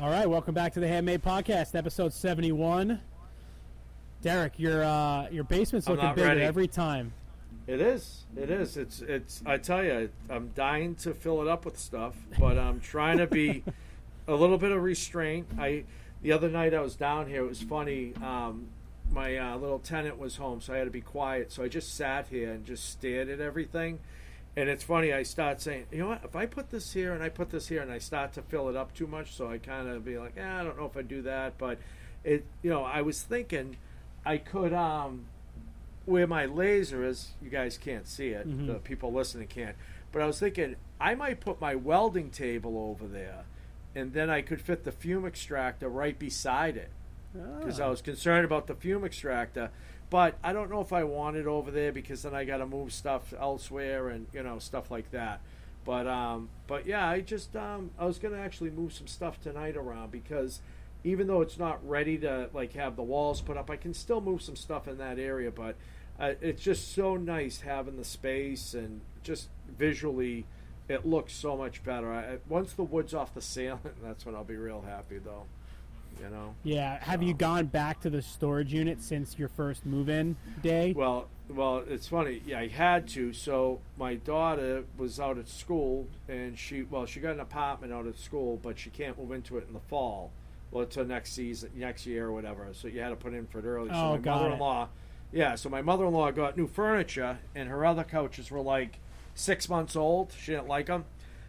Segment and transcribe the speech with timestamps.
[0.00, 3.00] All right, welcome back to the Handmade Podcast, episode seventy-one.
[4.22, 6.42] Derek, your uh, your basement's looking bigger ready.
[6.42, 7.12] every time.
[7.66, 8.24] It is.
[8.36, 8.76] It is.
[8.76, 9.00] It's.
[9.00, 9.42] It's.
[9.44, 13.26] I tell you, I'm dying to fill it up with stuff, but I'm trying to
[13.26, 13.64] be
[14.28, 15.48] a little bit of restraint.
[15.58, 15.84] I.
[16.22, 17.44] The other night I was down here.
[17.44, 18.12] It was funny.
[18.22, 18.68] Um,
[19.10, 21.50] my uh, little tenant was home, so I had to be quiet.
[21.50, 23.98] So I just sat here and just stared at everything.
[24.58, 25.12] And it's funny.
[25.12, 26.24] I start saying, you know what?
[26.24, 28.68] If I put this here and I put this here, and I start to fill
[28.68, 30.96] it up too much, so I kind of be like, eh, I don't know if
[30.96, 31.56] I do that.
[31.58, 31.78] But
[32.24, 32.44] it.
[32.62, 33.76] You know, I was thinking
[34.26, 34.72] I could.
[34.72, 35.26] Um,
[36.06, 38.48] where my laser is, you guys can't see it.
[38.48, 38.66] Mhm.
[38.66, 39.76] The people listening can't.
[40.10, 43.44] But I was thinking I might put my welding table over there,
[43.94, 46.90] and then I could fit the fume extractor right beside it
[47.60, 47.90] because I Ah.
[47.90, 49.70] was concerned about the fume extractor.
[50.10, 52.66] But I don't know if I want it over there because then I got to
[52.66, 55.40] move stuff elsewhere and you know stuff like that.
[55.84, 59.76] But um, but yeah, I just um, I was gonna actually move some stuff tonight
[59.76, 60.60] around because
[61.04, 64.20] even though it's not ready to like have the walls put up, I can still
[64.20, 65.50] move some stuff in that area.
[65.50, 65.76] But
[66.18, 70.46] uh, it's just so nice having the space and just visually,
[70.88, 72.12] it looks so much better.
[72.12, 75.44] I, once the wood's off the ceiling, that's when I'll be real happy though.
[76.22, 76.54] You know.
[76.64, 80.92] Yeah, have you gone back to the storage unit since your first move-in day?
[80.96, 82.42] Well, well, it's funny.
[82.44, 83.32] Yeah, I had to.
[83.32, 88.06] So my daughter was out at school, and she well, she got an apartment out
[88.06, 90.32] at school, but she can't move into it in the fall.
[90.70, 92.66] Well, until next season, next year or whatever.
[92.72, 93.90] So you had to put in for it early.
[93.90, 94.42] Oh, my got it.
[94.42, 94.88] mother-in-law,
[95.32, 95.54] yeah.
[95.54, 98.98] So my mother-in-law got new furniture, and her other couches were like
[99.34, 100.34] six months old.
[100.38, 101.06] She didn't like them,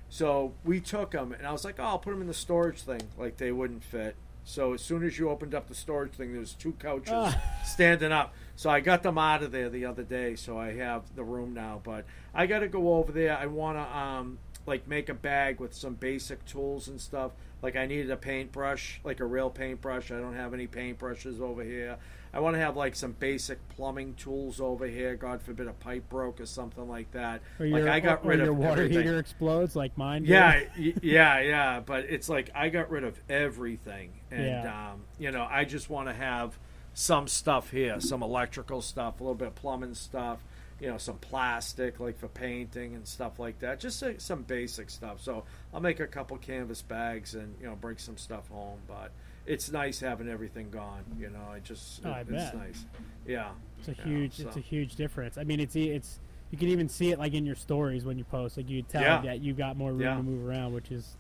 [0.10, 2.82] so we took them, and I was like, oh, I'll put them in the storage
[2.82, 4.16] thing, like they wouldn't fit.
[4.50, 7.40] So as soon as you opened up the storage thing, there's two couches Ah.
[7.64, 8.34] standing up.
[8.56, 10.36] So I got them out of there the other day.
[10.36, 11.82] So I have the room now.
[11.84, 13.38] But I got to go over there.
[13.38, 17.32] I want to um, like make a bag with some basic tools and stuff.
[17.62, 20.10] Like I needed a paintbrush, like a real paintbrush.
[20.12, 21.98] I don't have any paintbrushes over here.
[22.34, 25.16] I want to have like some basic plumbing tools over here.
[25.16, 27.42] God forbid a pipe broke or something like that.
[27.60, 29.04] or like your, I got rid your of your water everything.
[29.04, 30.22] heater explodes like mine.
[30.24, 30.30] did?
[30.30, 30.64] Yeah,
[31.02, 31.80] yeah, yeah.
[31.80, 34.92] But it's like I got rid of everything, and Yeah.
[34.92, 36.58] um, you know, I just want to have
[36.94, 40.40] some stuff here, some electrical stuff, a little bit of plumbing stuff,
[40.82, 43.80] you know, some plastic like for painting and stuff like that.
[43.80, 45.22] Just uh, some basic stuff.
[45.22, 48.80] So I'll make a couple canvas bags and you know bring some stuff home.
[48.88, 49.12] But
[49.50, 51.04] it's nice having everything gone.
[51.20, 52.56] You know, I just Oh, I it's bet.
[52.56, 52.86] nice.
[53.28, 53.50] Yeah,
[53.80, 55.38] It's a Yeah, huge, it's a huge difference.
[55.38, 56.20] I mean, it's it's
[56.52, 58.56] you can even see it like in your stories when you post.
[58.58, 59.22] Like you tell Yeah.
[59.22, 60.16] that you got more room Yeah.
[60.18, 61.16] to move around, which is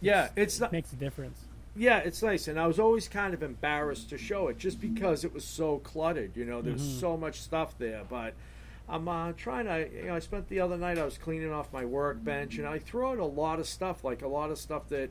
[0.00, 0.28] yeah.
[0.36, 0.72] It's not.
[0.72, 1.44] makes a difference.
[1.76, 5.24] Yeah, it's nice, and I was always kind of embarrassed to show it just because
[5.24, 6.36] it was so cluttered.
[6.36, 7.00] You know, there's Mhm.
[7.00, 8.34] so much stuff there, but
[8.88, 9.88] I'm uh, trying to.
[9.94, 12.78] You know, I spent the other night I was cleaning off my workbench, and I
[12.80, 15.10] threw out a lot of stuff, like a lot of stuff that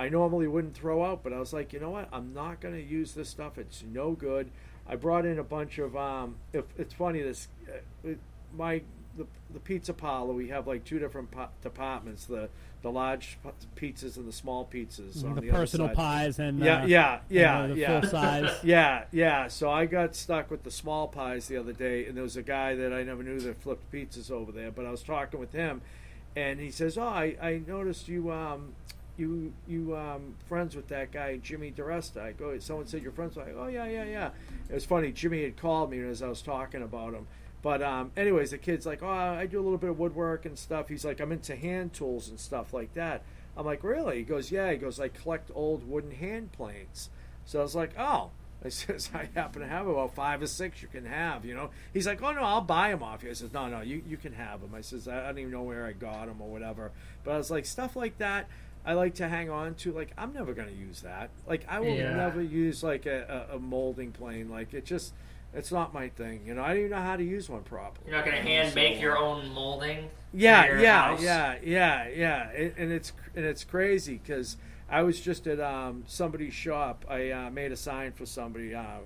[0.00, 1.22] I normally wouldn't throw out.
[1.22, 2.08] But I was like, you know what?
[2.12, 3.58] I'm not going to use this stuff.
[3.58, 4.50] It's no good.
[4.88, 5.96] I brought in a bunch of.
[5.96, 7.48] Um, if it's funny, this
[8.04, 8.10] uh,
[8.56, 8.82] my
[9.16, 10.32] the, the pizza parlor.
[10.32, 12.48] We have like two different po- departments: the
[12.82, 13.36] the large
[13.76, 15.22] p- pizzas and the small pizzas.
[15.22, 15.96] on the the other personal side.
[15.96, 18.00] pies and Yeah, uh, yeah, and yeah, the, the yeah.
[18.00, 18.58] full size.
[18.64, 19.48] Yeah, yeah.
[19.48, 22.42] So I got stuck with the small pies the other day, and there was a
[22.42, 24.70] guy that I never knew that flipped pizzas over there.
[24.70, 25.82] But I was talking with him,
[26.34, 28.72] and he says, "Oh, I, I noticed you um,
[29.20, 33.36] you you um, friends with that guy Jimmy DeResta." I go, "Someone said you're friends."
[33.36, 34.30] with him." "Oh yeah, yeah, yeah."
[34.68, 35.12] It was funny.
[35.12, 37.26] Jimmy had called me as I was talking about him.
[37.62, 40.58] But um, anyways, the kid's like, "Oh, I do a little bit of woodwork and
[40.58, 43.22] stuff." He's like, "I'm into hand tools and stuff like that."
[43.56, 47.10] I'm like, "Really?" He goes, "Yeah." He goes, "I collect old wooden hand planes."
[47.44, 48.30] So I was like, "Oh."
[48.64, 51.70] I says, I happen to have about five or six you can have, you know.
[51.94, 53.30] He's like, oh, no, I'll buy them off you.
[53.30, 54.74] I says, no, no, you, you can have them.
[54.74, 56.92] I says, I don't even know where I got them or whatever.
[57.24, 58.48] But I was like, stuff like that,
[58.84, 59.92] I like to hang on to.
[59.92, 61.30] Like, I'm never going to use that.
[61.46, 62.14] Like, I will Yeah.
[62.14, 64.48] never use, like, a, a, a molding plane.
[64.48, 65.12] Like, it just,
[65.54, 66.42] it's not my thing.
[66.46, 68.06] You know, I don't even know how to use one properly.
[68.06, 70.08] You're not gonna hand so, make your own molding.
[70.32, 71.22] yeah, your yeah, house?
[71.22, 74.56] yeah, yeah, yeah, and, and it's and it's crazy because
[74.88, 77.04] I was just at um, somebody's shop.
[77.08, 78.98] I uh, made a sign for somebody, uh,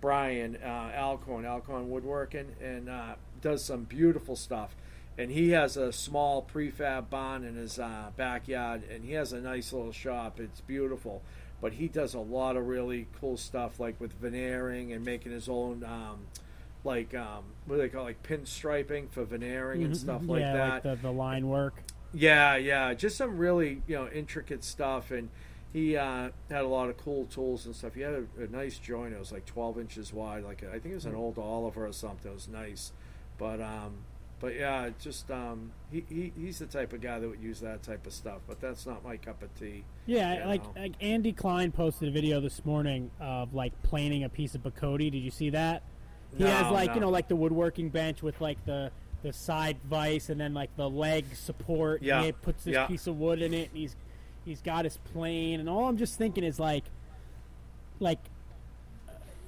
[0.00, 4.74] Brian uh, Alcorn, Alcorn Woodworking, and uh, does some beautiful stuff.
[5.18, 9.40] And he has a small prefab barn in his uh, backyard, and he has a
[9.40, 10.40] nice little shop.
[10.40, 11.22] It's beautiful,
[11.60, 15.48] but he does a lot of really cool stuff, like with veneering and making his
[15.48, 15.84] own.
[15.84, 16.26] Um,
[16.84, 20.52] like um, what do they call it, like pinstriping for veneering and stuff like yeah,
[20.52, 20.72] that.
[20.72, 21.82] like the, the line work.
[22.12, 25.28] Yeah, yeah, just some really you know intricate stuff, and
[25.72, 27.94] he uh, had a lot of cool tools and stuff.
[27.94, 30.44] He had a, a nice joint; it was like twelve inches wide.
[30.44, 32.30] Like I think it was an old Oliver or something.
[32.30, 32.92] It was nice,
[33.38, 33.98] but um,
[34.42, 37.82] but yeah, just um, he, he he's the type of guy that would use that
[37.84, 38.40] type of stuff.
[38.48, 39.84] But that's not my cup of tea.
[40.04, 44.56] Yeah, like like Andy Klein posted a video this morning of like planing a piece
[44.56, 44.98] of Bocote.
[45.12, 45.84] Did you see that?
[46.36, 46.94] He No, has like no.
[46.96, 48.90] you know like the woodworking bench with like the
[49.22, 52.02] the side vise and then like the leg support.
[52.02, 52.86] Yeah, And he puts this yeah.
[52.86, 53.94] piece of wood in it, and he's
[54.44, 55.60] he's got his plane.
[55.60, 56.82] And all I'm just thinking is like,
[58.00, 58.18] like,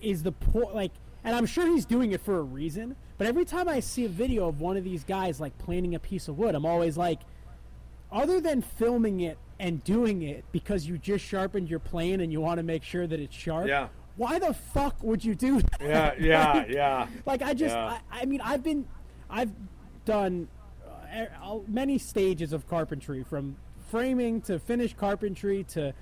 [0.00, 0.92] is the point like?
[1.24, 2.94] And I'm sure he's doing it for a reason.
[3.16, 5.98] But every time I see a video of one of these guys like planing a
[6.00, 7.20] piece of wood, I'm always like,
[8.10, 12.40] other than filming it and doing it because you just sharpened your plane and you
[12.40, 13.68] want to make sure that it's sharp.
[13.68, 13.88] Yeah.
[14.16, 15.80] Why the fuck would you do that?
[15.80, 17.06] Yeah, yeah, Like- yeah.
[17.26, 17.98] Like I just, Yeah.
[18.10, 18.86] I, I mean, I've been,
[19.30, 19.52] I've
[20.04, 20.48] done
[21.12, 23.56] uh, many stages of carpentry from
[23.90, 25.92] framing to finished carpentry to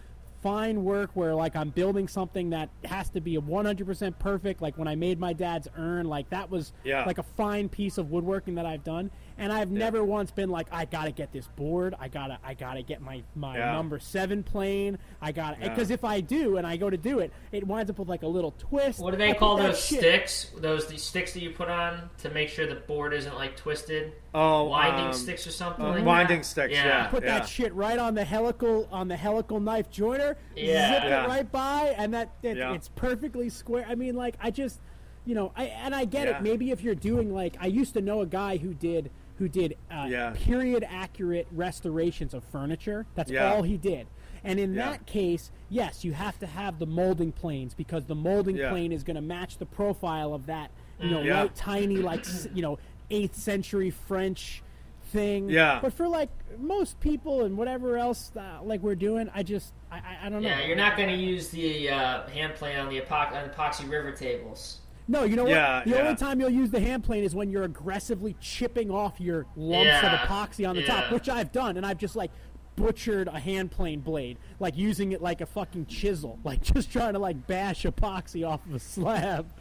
[0.43, 4.89] fine work where like I'm building something that has to be 100% perfect like when
[4.89, 7.05] I made my dad's urn like that was Yeah.
[7.05, 10.67] like a fine piece of woodworking that I've done and I've never once been like
[10.73, 13.57] I got to get this board I got to I got to get my my
[13.57, 13.73] Yeah.
[13.73, 15.69] number 7 plane I got to Yeah.
[15.71, 18.23] because if I do and I go to do it it winds up with like
[18.23, 20.51] a little twist What do they put call that those shit- sticks?
[20.59, 24.13] Those the sticks that you put on to make sure the board isn't like twisted.
[24.35, 25.85] Oh, winding um, sticks or something.
[25.85, 26.45] uh, like winding that?
[26.47, 26.87] sticks, Yeah.
[26.87, 27.07] yeah.
[27.09, 30.95] put that shit right on the helical on the helical knife joiner, Yeah.
[30.95, 31.25] zip Yeah.
[31.25, 32.73] it right by, and that it, Yeah.
[32.73, 33.85] it's perfectly square.
[33.89, 34.81] I mean, like I just,
[35.27, 36.39] you know, I and I get Yeah.
[36.39, 36.43] it.
[36.43, 39.11] Maybe if you're doing like I used to know a guy who did
[39.43, 40.33] who did uh, Yeah.
[40.37, 43.07] period accurate restorations of furniture.
[43.17, 43.53] That's Yeah.
[43.53, 44.07] all he did.
[44.45, 44.91] And in Yeah.
[44.93, 48.71] that case, yes, you have to have the molding planes because the molding Yeah.
[48.71, 51.41] plane is going to match the profile of that, you know, Yeah.
[51.43, 52.25] light, tiny, like
[52.55, 52.79] you know,
[53.11, 54.63] eighth century French
[55.07, 55.51] thing.
[55.51, 55.81] Yeah.
[55.83, 59.97] But for like most people and whatever else uh, like we're doing, I just I,
[59.97, 60.49] I, I don't know.
[60.51, 63.91] Yeah, you're not going to use the uh, hand plane on the epoch- on epoxy
[63.91, 64.82] river tables.
[65.13, 65.85] No, you know Yeah, what?
[65.85, 65.97] The yeah.
[65.99, 69.85] only time you'll use the hand plane is when you're aggressively chipping off your lumps
[69.87, 72.31] Yeah, of epoxy on the top, which I've done, and I've just like
[72.77, 77.13] butchered a hand plane blade, like using it like a fucking chisel, like just trying
[77.13, 79.53] to like bash epoxy off of a slab,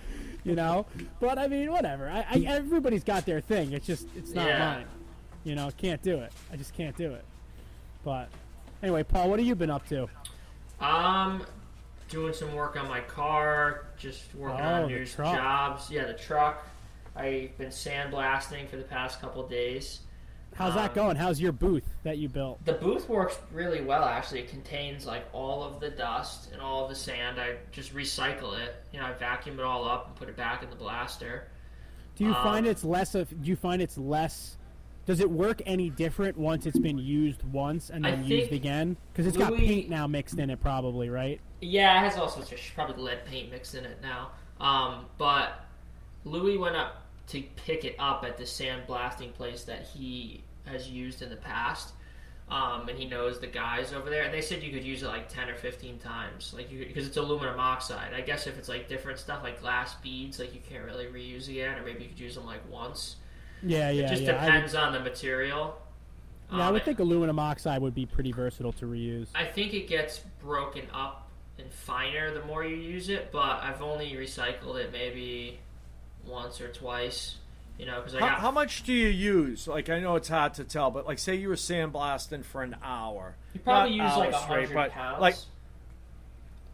[0.46, 0.86] you know.
[1.20, 2.10] But I mean, whatever.
[2.10, 3.74] I, I everybody's got their thing.
[3.74, 4.86] It's just it's not mine.
[5.44, 6.32] You know, can't do it.
[6.50, 7.26] I just can't do it.
[8.06, 8.30] But
[8.82, 10.08] anyway, Paul, what have you been up to?
[10.80, 11.44] Um,
[12.12, 15.90] doing some work on my car, just working Oh, on new jobs.
[15.90, 16.68] Yeah, the truck.
[17.16, 20.02] I've been sandblasting for the past couple days.
[20.54, 21.16] How's that Um, going?
[21.16, 22.64] How's your booth that you built?
[22.66, 24.04] The booth works really well.
[24.04, 27.40] Actually, it contains like all of the dust and all of the sand.
[27.40, 28.76] I just recycle it.
[28.92, 31.48] You know, I vacuum it all up and put it back in the blaster.
[32.18, 33.30] Do you Um, find it's less of?
[33.42, 34.58] Do you find it's less?
[35.12, 38.96] Does it work any different once it's been used once and then used again?
[39.12, 41.42] Because it's got paint now mixed in it, probably, right?
[41.60, 44.32] Yeah, it has all sorts of probably lead paint mixed in it now.
[44.62, 45.66] Um, but
[46.24, 51.22] Louis went up to pick it up at the sandblasting place that he has used
[51.22, 51.92] in the past.
[52.48, 55.08] Um, and he knows the guys over there, and they said you could use it
[55.08, 58.14] like ten or fifteen times, like because it's aluminum oxide.
[58.14, 61.50] I guess if it's like different stuff, like glass beads, like you can't really reuse
[61.50, 63.18] again, or maybe you could use them like once.
[63.64, 64.32] Yeah, yeah, it just yeah.
[64.32, 65.78] I would, depends on the material.
[66.52, 69.28] yeah, I Um, would think aluminum oxide would be pretty versatile to reuse.
[69.36, 71.28] I think it gets broken up
[71.60, 75.60] and finer the more you use it, but I've only recycled it maybe
[76.26, 77.36] once or twice.
[77.78, 79.68] You know, because I How, got how much do you use?
[79.68, 82.76] Like, I know it's hard to tell, but like, say you were sandblasting for an
[82.84, 83.36] hour.
[83.54, 85.22] you probably Not use like a hours straight, hundred but, pounds.
[85.22, 85.36] Like,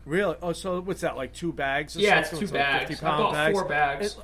[0.05, 0.35] really?
[0.41, 1.15] Oh, so what's that?
[1.15, 1.95] Like two bags?
[1.95, 2.89] Or yeah, it's two like bags.
[2.89, 3.53] 50 I bought bags.
[3.59, 4.05] four bags.
[4.07, 4.17] It-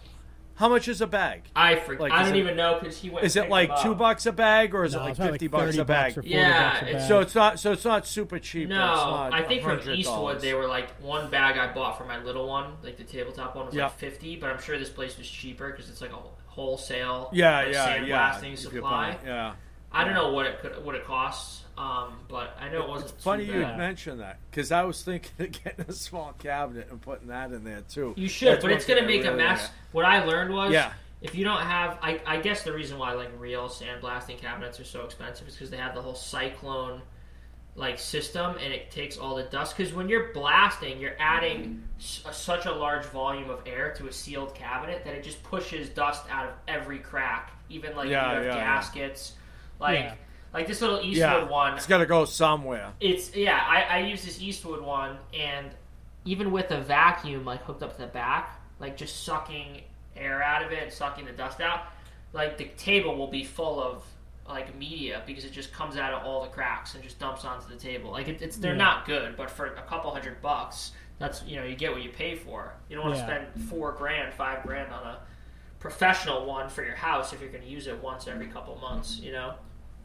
[0.55, 1.43] How much is a bag?
[1.55, 3.25] I for, Like, I don't it- even know because he went.
[3.25, 5.77] Is it like two bucks a bag, or is No, it like fifty like bucks
[5.77, 6.15] a bag?
[6.15, 7.07] bucks Yeah, bucks a it's- bag.
[7.09, 7.59] So it's not.
[7.59, 8.69] So it's not super cheap.
[8.69, 9.97] No, it's not I think from $100.
[9.97, 13.55] Eastwood they were like one bag I bought for my little one, like the tabletop
[13.55, 13.85] one was Yeah.
[13.85, 17.57] like fifty, but I'm sure this place was cheaper because it's like a wholesale Yeah,
[17.63, 18.31] like, yeah, yeah.
[18.33, 19.17] sandblasting If supply.
[19.25, 19.53] Yeah.
[19.91, 23.11] I don't know what it could what it costs, um, but I know it wasn't
[23.11, 26.87] It's funny too you mentioned that because I was thinking of getting a small cabinet
[26.91, 28.13] and putting that in there too.
[28.15, 29.61] You should, That's but it's going to thing I make a mess.
[29.63, 29.71] like.
[29.91, 30.93] What I learned was, Yeah.
[31.21, 34.83] if you don't have, I, I guess the reason why like real sandblasting cabinets are
[34.83, 37.01] so expensive is because they have the whole cyclone
[37.75, 39.75] like system, and it takes all the dust.
[39.75, 44.07] Because when you're blasting, you're adding s- a, such a large volume of air to
[44.07, 48.29] a sealed cabinet that it just pushes dust out of every crack, even like Yeah,
[48.29, 48.59] you have yeah, yeah.
[48.63, 49.33] gaskets,
[49.79, 50.19] like.
[50.53, 52.91] Like this little Eastwood Yeah, one, it's got to go somewhere.
[52.99, 53.59] it's yeah.
[53.67, 55.71] I, I use this Eastwood one, and
[56.25, 59.81] even with a vacuum like hooked up to the back, like just sucking
[60.15, 61.85] air out of it, sucking the dust out,
[62.33, 64.03] like the table will be full of
[64.47, 67.67] like media because it just comes out of all the cracks and just dumps onto
[67.67, 68.11] the table.
[68.11, 68.77] Like it, it's they're Yeah.
[68.77, 72.09] not good, but for a couple hundred bucks, that's you know you get what you
[72.11, 72.73] pay for.
[72.89, 73.47] You don't want to Yeah.
[73.47, 75.17] spend four grand, five grand on a
[75.79, 79.17] professional one for your house if you're going to use it once every couple months.
[79.17, 79.55] You know.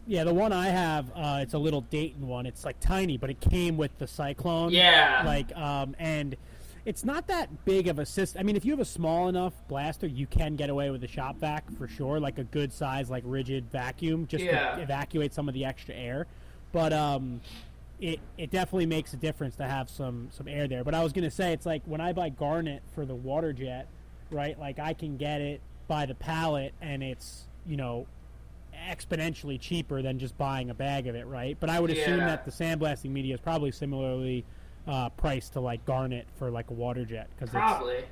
[0.09, 2.47] Yeah, the one I have, uh, it's a little Dayton one.
[2.47, 4.71] It's like tiny, but it came with the Cyclone.
[4.73, 5.23] Yeah.
[5.27, 6.35] Like, um, and
[6.87, 8.41] it's not that big of a system.
[8.41, 11.09] I mean, if you have a small enough blaster, you can get away with a
[11.09, 14.77] shop vac for sure, like a good size, like Ridgid vacuum, just Yeah.
[14.77, 16.27] to evacuate some of the extra air.
[16.73, 17.43] But um,
[18.01, 20.85] it it definitely makes a difference to have some some air there.
[20.85, 23.89] But I was gonna say, it's like when I buy Garnet for the water jet,
[24.31, 24.59] right?
[24.59, 28.07] Like I can get it by the pallet, and it's you know
[28.91, 31.57] exponentially cheaper than just buying a bag of it, right?
[31.59, 32.27] But I would assume Yeah.
[32.27, 34.45] that the sandblasting media is probably similarly
[34.87, 38.05] uh, priced to like Garnet for like a water jet because it's Probably.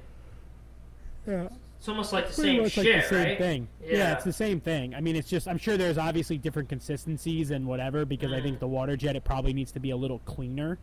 [1.26, 3.38] yeah, It's almost like the same shit, like the same right?
[3.38, 3.68] thing.
[3.84, 4.12] Yeah.
[4.12, 4.94] it's the same thing.
[4.94, 8.42] I mean, it's just I'm sure there's obviously different consistencies and whatever because I Mm.
[8.42, 10.78] think the water jet it probably needs to be a little cleaner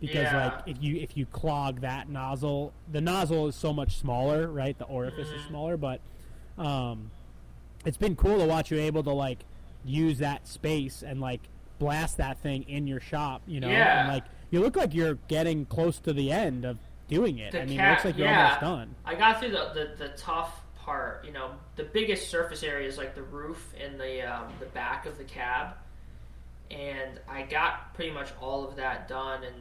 [0.00, 0.46] because Yeah.
[0.46, 4.76] like if you if you clog that nozzle, the nozzle is so much smaller, right?
[4.78, 5.36] The orifice Mm.
[5.36, 6.00] is smaller, but
[6.58, 7.10] um,
[7.84, 9.40] it's been cool to watch you able to like
[9.84, 11.40] use that space and like
[11.78, 14.00] blast that thing in your shop, you know, Yeah.
[14.04, 17.52] and like you look like you're getting close to the end of doing it.
[17.52, 18.44] The I mean, cat- it looks like you're yeah.
[18.44, 18.94] almost done.
[19.04, 21.24] I got through the, the, the tough part.
[21.26, 25.06] You know, the biggest surface area is like the roof and the um, the back
[25.06, 25.74] of the cab,
[26.70, 29.44] and I got pretty much all of that done.
[29.44, 29.54] And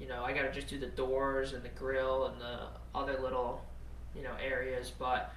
[0.00, 2.60] you know, I got to just do the doors and the grill and the
[2.94, 3.62] other little
[4.16, 4.92] you know areas.
[4.98, 5.32] But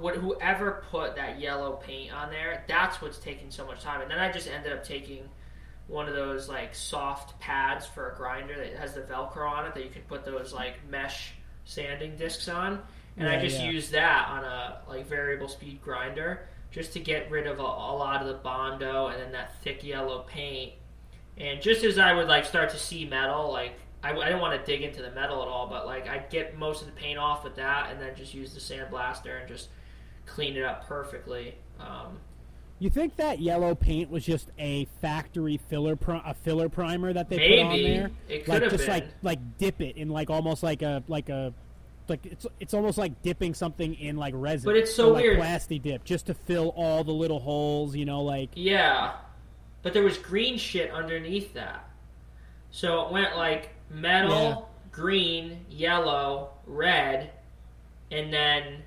[0.00, 4.00] what whoever put that yellow paint on there, that's what's taking so much time.
[4.00, 5.28] And then I just ended up taking
[5.88, 9.74] one of those like soft pads for a grinder that has the Velcro on it
[9.74, 12.82] that you can put those like mesh sanding discs on,
[13.16, 13.70] and I just yeah.
[13.70, 17.94] used that on a like variable speed grinder just to get rid of a, a
[17.96, 20.72] lot of the bondo and then that thick yellow paint.
[21.38, 24.58] And just as I would like start to see metal, like I, I didn't want
[24.58, 27.18] to dig into the metal at all, but like I'd get most of the paint
[27.18, 29.68] off with that, and then just use the sandblaster and just
[30.26, 31.54] clean it up perfectly.
[31.80, 32.18] Um,
[32.78, 37.28] You think that yellow paint was just a factory filler, pri- a filler primer that
[37.30, 38.10] they put on there?
[38.28, 38.94] It could like have just been.
[38.94, 41.54] like like dip it in like almost like a like a
[42.08, 44.66] like it's it's almost like dipping something in like resin.
[44.66, 45.40] But it's so like weird.
[45.40, 47.96] Plasti dip just to fill all the little holes.
[47.96, 49.12] You know, like Yeah,
[49.82, 51.88] but there was green shit underneath that.
[52.70, 54.88] So it went like metal, Yeah.
[54.92, 57.30] green, yellow, red,
[58.10, 58.82] and then,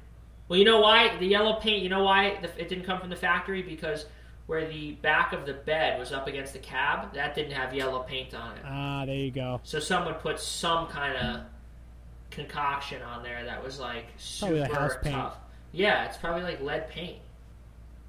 [0.50, 1.82] well, you know why the yellow paint?
[1.84, 2.26] You know why
[2.58, 3.62] it didn't come from the factory?
[3.62, 4.06] Because
[4.48, 8.00] where the back of the bed was up against the cab, that didn't have yellow
[8.04, 8.64] paint on it.
[8.66, 9.62] ah, there you go.
[9.64, 11.42] So someone put some kind of
[12.32, 15.16] concoction on there that was like super house paint.
[15.16, 15.38] tough.
[15.72, 17.20] Yeah, it's probably like lead paint,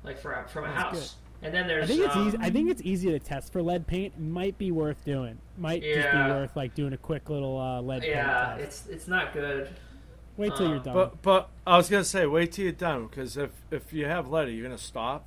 [0.02, 1.16] like for a, from a That's house.
[1.42, 2.38] And then there's I think it's um, easy.
[2.40, 4.18] I think it's easy to test for lead paint.
[4.18, 5.38] Might be worth doing.
[5.58, 8.86] Might just be worth like doing a quick little uh, lead Yeah, paint test.
[8.86, 9.70] it's it's not good.
[10.40, 10.94] Wait till uh, you're done.
[10.94, 14.30] But but I was gonna say, wait till you're done because if if you have
[14.30, 15.26] lead, you're gonna stop.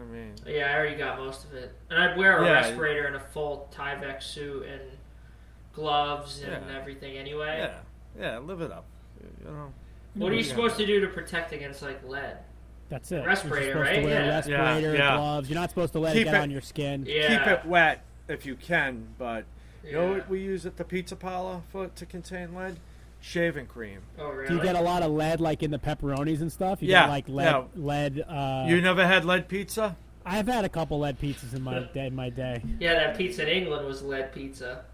[0.00, 2.52] I mean, Yeah, I already got most of it, and I'd wear a Yeah.
[2.52, 4.80] respirator and a full Tyvek suit and
[5.74, 6.76] gloves and Yeah.
[6.78, 7.58] everything anyway.
[7.58, 7.78] yeah,
[8.20, 8.84] yeah, live it up.
[9.44, 9.72] You know.
[10.14, 10.48] What are you Yeah.
[10.48, 12.38] supposed to do to protect against like lead?
[12.88, 13.24] That's it.
[13.24, 14.00] Respirator, you're supposed right?
[14.00, 14.34] To wear a Yeah.
[14.34, 15.16] respirator, Yeah, yeah.
[15.16, 15.50] gloves.
[15.50, 17.04] You're not supposed to let Keep it get it- on your skin.
[17.06, 19.44] Yeah, Keep it wet if you can, but
[19.84, 20.16] you know Yeah.
[20.18, 22.76] what we use at the pizza parlor for to contain lead?
[23.24, 24.00] Shaving cream.
[24.18, 24.48] Oh really?
[24.48, 26.82] Do you get a lot of lead like in the pepperonis and stuff?
[26.82, 27.44] You Yeah, get like lead.
[27.44, 27.64] yeah.
[27.74, 28.20] Lead.
[28.20, 29.96] Uh, you never had lead pizza?
[30.26, 32.06] I've had a couple lead pizzas in my day.
[32.08, 32.62] In my day.
[32.78, 34.84] Yeah, that pizza in England was lead pizza.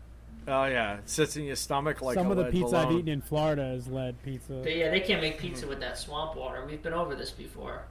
[0.47, 2.93] Oh yeah, it sits in your stomach like Some a of the lead pizza I've
[2.93, 4.61] eaten in Florida is lead pizza.
[4.63, 6.65] But yeah, they can't make pizza with that swamp water.
[6.65, 7.83] We've been over this before.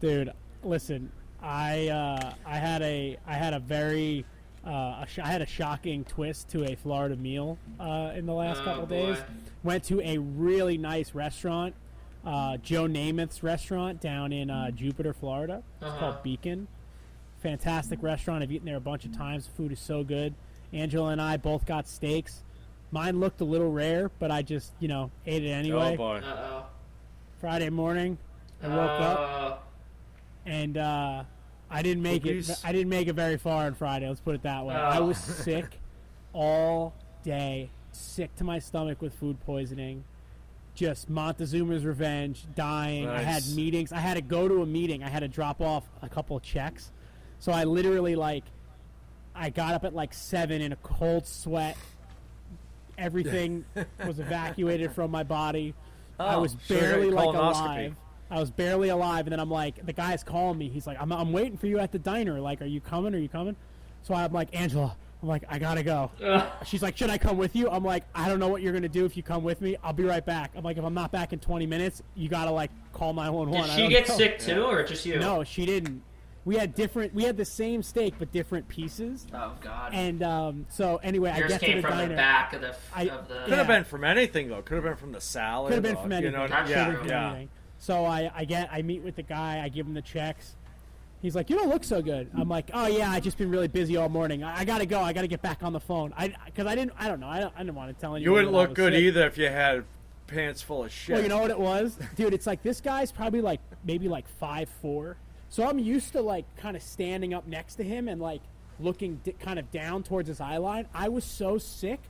[0.00, 1.10] Dude, listen,
[1.42, 4.24] I uh, I had a I had a very
[4.66, 4.70] uh,
[5.02, 8.60] a sh- I had a shocking twist to a Florida meal uh, in the last
[8.62, 9.14] Oh, couple boy.
[9.14, 9.18] days.
[9.62, 11.74] Went to a really nice restaurant,
[12.24, 15.62] uh, Joe Namath's restaurant down in uh, Jupiter, Florida.
[15.76, 15.98] It's Uh-huh.
[15.98, 16.68] called Beacon.
[17.42, 18.42] Fantastic restaurant.
[18.42, 19.46] I've eaten there a bunch of times.
[19.46, 20.34] Food is so good.
[20.72, 22.42] Angela and I both got steaks.
[22.92, 25.94] Mine looked a little rare, but I just you know ate it anyway.
[25.94, 26.16] Oh boy.
[26.18, 26.64] Uh oh.
[27.40, 28.18] Friday morning,
[28.62, 29.56] I woke up Uh,
[30.50, 31.24] and uh,
[31.70, 32.50] I didn't make Cookies?
[32.50, 32.60] it.
[32.64, 34.08] I didn't make it very far on Friday.
[34.08, 34.74] Let's put it that way.
[34.74, 35.06] I Oh.
[35.06, 35.78] was sick
[36.32, 40.04] all day, sick to my stomach with food poisoning.
[40.74, 43.08] Just Montezuma's revenge, dying.
[43.08, 43.92] I had meetings.
[43.92, 45.02] I had to go to a meeting.
[45.04, 46.90] I had to drop off a couple of checks.
[47.38, 48.44] So I literally like,
[49.34, 51.76] I got up at like seven in a cold sweat.
[52.98, 53.64] Everything
[54.06, 55.74] was evacuated from my body.
[56.18, 57.96] Oh, I Oh, was should've got barely like alive.
[58.30, 60.68] I was barely alive, and then I'm like, the guy's calling me.
[60.68, 62.40] He's like, I'm, I'm waiting for you at the diner.
[62.40, 63.14] Like, are you coming?
[63.14, 63.56] Are you coming?
[64.02, 66.10] So I'm like, Angela, I'm like, I gotta go.
[66.64, 67.68] She's like, should I come with you?
[67.68, 69.76] I'm like, I don't know what you're gonna do if you come with me.
[69.82, 70.52] I'll be right back.
[70.56, 73.68] I'm like, if I'm not back in 20 minutes, you gotta like call 911.
[73.76, 74.16] did she get know.
[74.16, 75.18] sick too, or just you?
[75.18, 76.02] No, she didn't.
[76.46, 77.12] We had different.
[77.12, 79.26] We had the same steak but different pieces.
[79.34, 79.92] Oh God.
[79.92, 82.08] And um, so anyway, I Yours get to came the from diner.
[82.08, 83.40] the back of the I- of the.
[83.40, 83.56] Could Yeah.
[83.56, 84.62] have been from anything though.
[84.62, 85.68] Could have been from the salad.
[85.74, 86.32] Could have been or, from you anything.
[86.32, 86.74] know, yeah, true.
[86.94, 87.28] Could've been yeah.
[87.30, 87.48] anything.
[87.80, 89.62] So I, I get I meet with the guy.
[89.64, 90.54] I give him the checks.
[91.22, 93.68] He's like, "You don't look so good." I'm like, "Oh yeah, I just been really
[93.68, 94.44] busy all morning.
[94.44, 95.00] I, I gotta go.
[95.00, 96.12] I gotta get back on the phone.
[96.16, 97.28] I because I didn't I don't know.
[97.28, 98.22] I, don't, I didn't want to tell anyone.
[98.22, 99.02] You wouldn't look good sick.
[99.02, 99.84] either if you had
[100.26, 101.14] pants full of shit.
[101.14, 102.34] Well, you know what it was, dude.
[102.34, 105.16] It's like this guy's probably like maybe like five four.
[105.48, 108.42] So I'm used to like kind of standing up next to him and like
[108.78, 110.86] looking di- kind of down towards his eye line.
[110.94, 112.00] I was so sick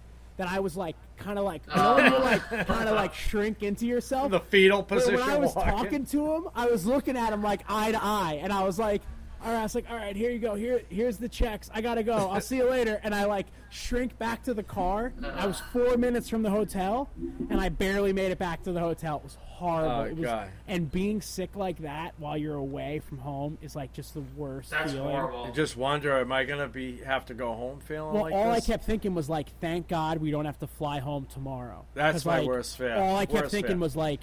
[0.40, 3.14] that I was like kind of like you know when you like kind of like
[3.14, 4.30] shrink into yourself.
[4.30, 5.20] the fetal position.
[5.20, 5.73] when I was walking.
[5.73, 8.78] talking to him, I was looking at him like eye to eye, and I was
[8.78, 9.02] like,
[9.44, 10.54] "All right," I was like, "All right, here you go.
[10.54, 11.70] Here, here's the checks.
[11.75, 12.14] I gotta go.
[12.30, 15.12] I'll see you later." And I like shrink back to the car.
[15.35, 17.09] I was four minutes from the hotel,
[17.50, 19.16] and I barely made it back to the hotel.
[19.18, 19.90] It was horrible.
[19.90, 20.49] Oh, it was, God.
[20.68, 24.70] and being sick like that while you're away from home is like just the worst
[24.70, 25.09] That's feeling.
[25.11, 25.46] horrible.
[25.46, 28.53] You just wonder, am I gonna be have to go home feeling Well, like all
[28.55, 28.64] this?
[28.64, 31.85] I kept thinking was like, thank God we don't have to fly home tomorrow.
[31.94, 32.94] That's my like, worst fear.
[32.96, 33.79] All I kept Worst thinking fear.
[33.81, 34.20] was like,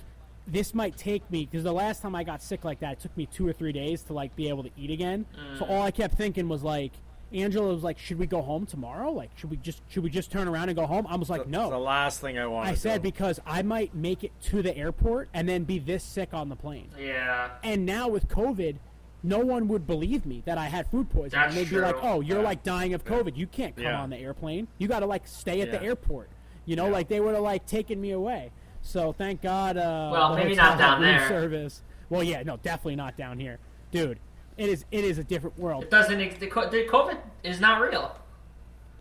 [0.47, 3.15] this might take me because the last time I got sick like that, it took
[3.17, 5.25] me two or three days to like be able to eat again.
[5.59, 5.69] So Mm.
[5.69, 6.93] all I kept thinking was like,
[7.33, 9.11] Angela was like, should we go home tomorrow?
[9.11, 11.05] Like, should we just should we just turn around and go home?
[11.09, 11.69] I was like, It's no.
[11.69, 12.69] the last thing I want.
[12.69, 16.33] I said because I might make it to the airport and then be this sick
[16.33, 16.87] on the plane.
[16.97, 17.49] yeah.
[17.63, 18.77] And now with COVID,
[19.23, 21.31] no one would believe me that I had food poisoning.
[21.31, 21.79] That's and they'd true.
[21.79, 22.43] be like, "Oh, you're Yeah.
[22.45, 23.35] like dying of COVID.
[23.35, 23.99] You can't come Yeah.
[24.01, 24.69] on the airplane.
[24.77, 26.29] You got to like stay at the airport."
[26.65, 26.91] You know, Yeah.
[26.93, 28.51] like they would have like taken me away.
[28.87, 29.75] So thank God.
[29.75, 31.27] Uh, Well, maybe not down there.
[31.27, 31.83] Service.
[32.09, 33.59] Well, yeah, no, definitely not down here,
[33.91, 34.17] dude.
[34.55, 34.85] It is.
[34.91, 35.83] It is a different world.
[35.83, 36.17] It doesn't.
[36.39, 38.17] The, COVID is not real.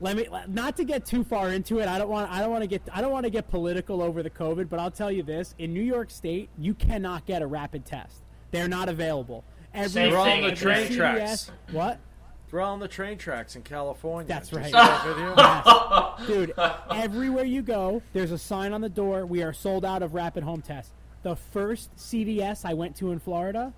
[0.01, 1.89] Let me not to get too far into it.
[1.89, 2.31] I don't want.
[2.31, 2.83] I don't want to get.
[2.93, 4.69] I don't want to get political over the COVID.
[4.69, 8.23] But I'll tell you this: in New York State, you cannot get a rapid test.
[8.51, 9.45] They're not available.
[9.73, 10.97] Every Same They're on thing the train Jersey.
[10.97, 11.51] tracks.
[11.71, 12.01] What?
[12.51, 14.29] They're on the train tracks in California.
[14.29, 14.73] That's Did right.
[14.73, 15.35] that video?
[15.37, 16.27] Yes.
[16.27, 16.53] Dude,
[16.91, 19.27] everywhere you go, there's a sign on the door.
[19.27, 20.93] We are sold out of rapid home tests.
[21.23, 23.73] The first CVS I went to in Florida,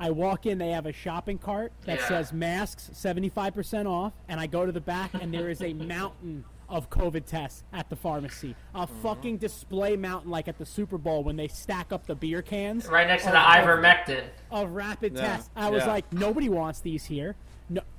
[0.00, 2.08] I walk in, they have a shopping cart that Yeah.
[2.08, 6.44] says masks 75% off, and I go to the back, and there is a mountain
[6.68, 8.56] of COVID tests at the pharmacy.
[8.74, 9.02] A Mm-hmm.
[9.02, 12.86] fucking display mountain like at the Super Bowl when they stack up the beer cans
[12.88, 14.24] Right next to the of- ivermectin.
[14.50, 15.50] of rapid Yeah, tests.
[15.54, 15.88] I was yeah.
[15.92, 17.36] like, nobody wants these here.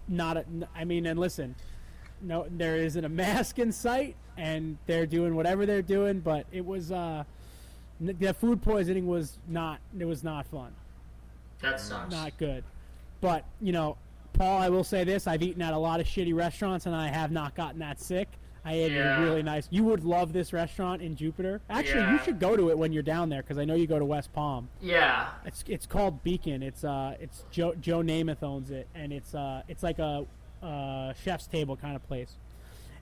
[0.07, 0.37] No, not.
[0.37, 1.55] A, I mean, and listen,
[2.21, 6.19] no, there isn't a mask in sight, and they're doing whatever they're doing.
[6.19, 7.23] But it was, uh,
[7.99, 9.79] the food poisoning was not.
[9.97, 10.73] It was not fun.
[11.61, 12.11] That sucks.
[12.11, 12.63] Not good.
[13.21, 13.97] But you know,
[14.33, 17.07] Paul, I will say this: I've eaten at a lot of shitty restaurants, and I
[17.07, 18.27] have not gotten that sick.
[18.65, 19.19] I ate Yeah.
[19.19, 19.67] a really nice.
[19.69, 21.61] You would love this restaurant in Jupiter.
[21.69, 23.99] Actually, you should go to it when you're down there because I know you go
[23.99, 24.69] to West Palm.
[24.81, 25.29] Yeah.
[25.45, 26.63] It's it's called Beacon.
[26.63, 30.25] It's uh it's Joe Joe Namath owns it, and it's uh it's like a
[30.63, 32.31] uh, chef's table kind of place.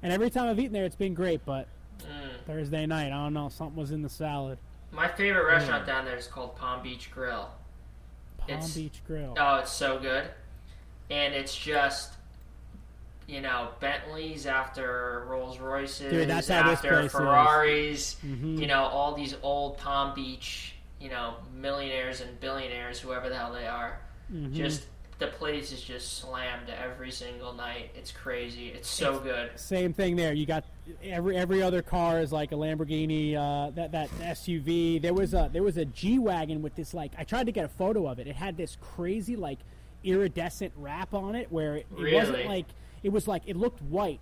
[0.01, 1.45] And every time I've eaten there, it's been great.
[1.45, 1.67] But
[2.45, 4.57] Thursday night, I don't know, something was in the salad.
[4.91, 7.49] My favorite restaurant down there is called Palm Beach Grill.
[8.39, 9.33] Palm It's- Beach Grill.
[9.39, 10.25] Oh, it's so good.
[11.09, 12.13] And it's just,
[13.27, 17.07] you know, Bentleys after Rolls Royces, Dude, that's after.
[17.09, 18.59] Ferraris, Mhm.
[18.59, 23.53] you know, all these old Palm Beach, you know, millionaires and billionaires, whoever the hell
[23.53, 23.99] they are.
[24.31, 24.53] Mhm.
[24.53, 24.85] Just
[25.19, 27.91] the place is just slammed every single night.
[27.95, 28.69] It's crazy.
[28.69, 29.51] It's so good.
[29.57, 30.33] Same thing there.
[30.33, 30.65] You got
[31.01, 34.99] every every other car is like a Lamborghini, uh, that that SUV.
[35.01, 37.63] There was a there was a G wagon with this like I tried to get
[37.63, 38.27] a photo of it.
[38.27, 39.59] It had this crazy like
[40.03, 42.65] iridescent wrap on it where it, it wasn't like
[43.03, 44.21] it was like it looked white,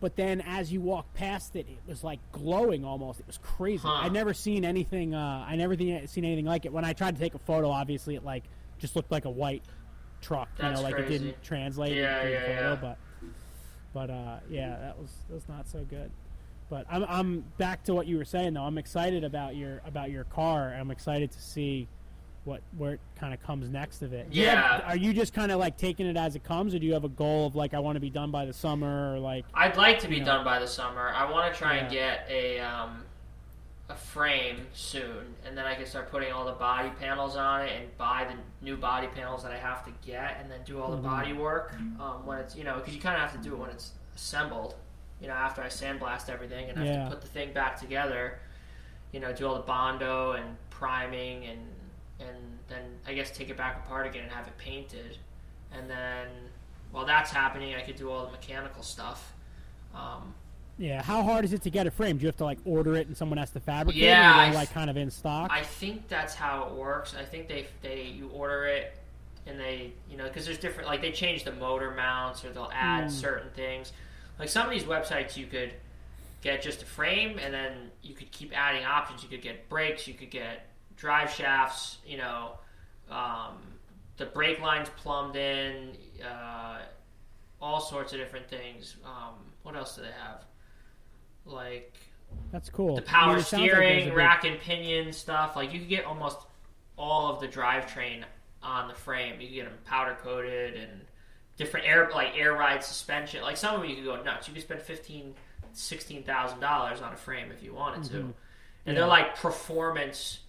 [0.00, 3.20] but then as you walk past it, it was like glowing almost.
[3.20, 3.82] It was crazy.
[3.82, 3.92] Huh.
[3.92, 5.14] I never seen anything.
[5.14, 6.72] Uh, I never seen anything like it.
[6.72, 8.44] When I tried to take a photo, obviously it like
[8.78, 9.62] just looked like a white
[10.20, 10.48] truck.
[10.56, 11.14] That's you know, like crazy.
[11.14, 12.74] it didn't translate Yeah, yeah, photo, yeah.
[12.80, 12.98] but.
[13.94, 16.10] But uh, yeah, that was that was not so good.
[16.70, 18.62] But I'm I'm back to what you were saying though.
[18.62, 20.72] I'm excited about your about your car.
[20.72, 21.88] I'm excited to see
[22.44, 24.30] what where it kind of comes next of it.
[24.30, 24.88] Do have- Yeah.
[24.88, 27.04] are you just kind of like taking it as it comes, or do you have
[27.04, 29.76] a goal of like I want to be done by the summer, or like I'd
[29.76, 30.24] like to be Yeah.
[30.24, 31.08] done by the summer.
[31.14, 33.04] I want to try and get a um,
[33.88, 37.72] a frame soon, and then I can start putting all the body panels on it
[37.78, 40.90] and buy the new body panels that I have to get, and then do all
[40.90, 41.02] the Mhm.
[41.02, 43.58] body work um, when it's you know because you kind of have to do it
[43.58, 44.74] when it's assembled.
[45.20, 47.04] You know, after I sandblast everything and I have Yeah.
[47.04, 48.40] to put the thing back together.
[49.12, 51.60] You know, do all the bondo and priming and
[52.28, 55.18] and then I guess take it back apart again and have it painted,
[55.72, 56.28] and then
[56.90, 59.32] while that's happening, I could do all the mechanical stuff.
[59.94, 60.34] Um,
[60.78, 61.02] yeah?
[61.02, 62.16] How hard is it to get a frame?
[62.16, 64.46] Do you have to like order it and someone has to fabricate Yeah, it, or
[64.46, 65.52] I like kind of in stock?
[65.52, 67.14] I think that's how it works.
[67.14, 68.96] I think they they you order it
[69.46, 72.70] and they you know because there's different like they change the motor mounts or they'll
[72.72, 73.08] add Hmm.
[73.10, 73.92] certain things.
[74.38, 75.74] Like some of these websites, you could
[76.40, 79.22] get just a frame and then you could keep adding options.
[79.22, 81.98] You could get brakes, you could get drive shafts.
[82.06, 82.58] You know,
[83.10, 83.58] um,
[84.16, 85.96] the brake lines plumbed in.
[86.24, 86.78] Uh,
[87.60, 88.96] all sorts of different things.
[89.04, 90.44] Um, what else do they have?
[91.44, 91.94] Like
[92.50, 92.96] That's cool.
[92.96, 95.56] the I power mean, it sounds like there's steering, big- rack and pinion stuff.
[95.56, 96.38] Like you could get almost
[96.96, 98.24] all of the drivetrain
[98.62, 99.40] on the frame.
[99.40, 101.02] You could get them powder coated and
[101.56, 103.42] different air like air ride suspension.
[103.42, 104.48] Like some of them you could go nuts.
[104.48, 105.34] You could spend fifteen,
[105.72, 108.34] sixteen thousand dollars on a frame if you wanted to, and
[108.86, 108.94] Yeah.
[108.94, 110.40] they're like performance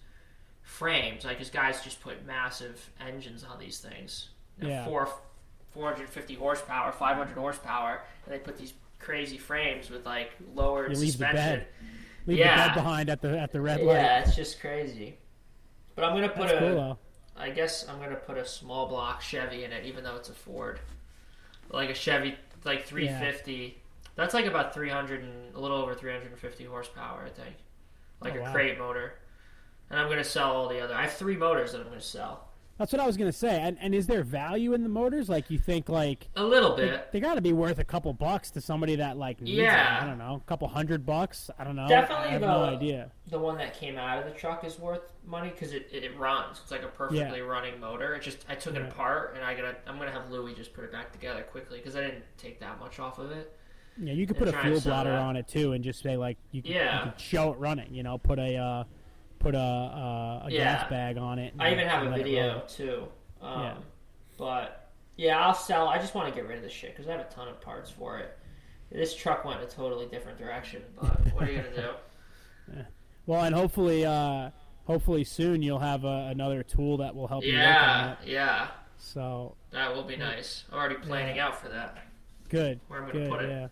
[0.78, 1.24] frames.
[1.24, 4.30] Like these guys just put massive engines on these things.
[4.58, 4.84] You know, Yeah.
[4.84, 5.08] Four,
[5.72, 11.18] 450 horsepower, 500 horsepower, and they put these crazy frames with like lowered You leave
[11.18, 11.58] the suspension.
[11.60, 11.66] bed.
[12.26, 12.68] Leave Yeah.
[12.68, 13.94] the bed behind at the at the red light.
[13.94, 15.16] Yeah, it's just crazy.
[15.94, 16.58] But I'm gonna put That's a.
[16.58, 16.98] cool.
[17.36, 20.32] I guess I'm gonna put a small block Chevy in it, even though it's a
[20.34, 20.80] Ford.
[21.70, 23.80] Like a Chevy, like 350.
[24.16, 27.56] That's like about 300 and a little over 350 horsepower, I think.
[28.20, 28.52] Like Oh, a wow.
[28.52, 29.14] crate motor.
[29.94, 30.92] And I'm gonna sell all the other.
[30.92, 32.48] I have three motors that I'm gonna sell.
[32.78, 33.60] That's what I was gonna say.
[33.60, 35.28] And, and is there value in the motors?
[35.28, 37.12] Like you think like A little bit.
[37.12, 39.98] they got to be worth a couple bucks to somebody that like needs Yeah.
[39.98, 40.02] it.
[40.02, 41.48] I don't know, a couple hundred bucks.
[41.56, 41.86] I don't know.
[41.86, 43.12] Definitely I have the- no idea.
[43.28, 46.18] The one that came out of the truck is worth money because it, it, it
[46.18, 46.58] runs.
[46.60, 48.16] It's like a perfectly running motor.
[48.16, 50.82] It just I took it apart and I gotta I'm gonna have Louis just put
[50.82, 53.56] it back together quickly because I didn't take that much off of it.
[54.02, 56.60] Yeah, you could put a fuel bladder on it too, and just say like you
[56.62, 57.04] could, Yeah.
[57.04, 57.94] you could show it running.
[57.94, 58.84] You know, put a uh,
[59.44, 60.64] put a uh, a Yeah.
[60.78, 61.52] gas bag on it.
[61.52, 63.06] and I even have a video too.
[63.40, 63.74] Um, Yeah.
[64.38, 65.86] But yeah, I'll sell.
[65.88, 67.60] I just want to get rid of this shit because I have a ton of
[67.60, 68.36] parts for it.
[68.90, 71.90] This truck went a totally different direction, but what are you gonna do?
[73.26, 74.50] Well, and hopefully, uh,
[74.86, 79.94] hopefully soon you'll have uh, another tool that will help you yeah, yeah, So that
[79.94, 80.64] will be nice.
[80.70, 81.96] I'm already planning out for that.
[82.50, 83.70] good, Where I'm gonna good, put it.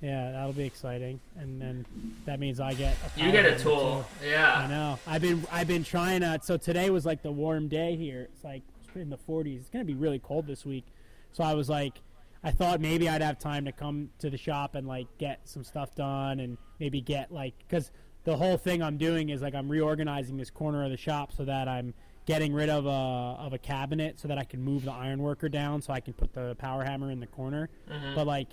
[0.00, 1.20] Yeah, yeah, that'll be exciting.
[1.36, 1.86] And then
[2.24, 4.28] that means I get a You get a tool, too.
[4.64, 4.98] I know.
[5.06, 6.38] I've been I've been trying to.
[6.42, 8.28] So today was like the warm day here.
[8.32, 8.62] It's like
[8.94, 9.56] in the 40s.
[9.60, 10.84] It's gonna be really cold this week.
[11.32, 12.00] So I was like,
[12.42, 15.64] I thought maybe I'd have time to come to the shop and like get some
[15.64, 17.90] stuff done and maybe get like because
[18.24, 21.44] the whole thing I'm doing is like I'm reorganizing this corner of the shop so
[21.44, 21.94] that I'm
[22.26, 25.48] getting rid of a of a cabinet so that I can move the iron worker
[25.48, 27.68] down so I can put the power hammer in the corner.
[27.90, 28.14] Mm-hmm.
[28.14, 28.48] But like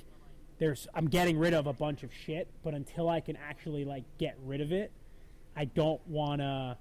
[0.58, 4.04] there's I'm getting rid of a bunch of shit, but until I can actually like
[4.18, 4.92] get rid of it,
[5.56, 6.78] I don't want to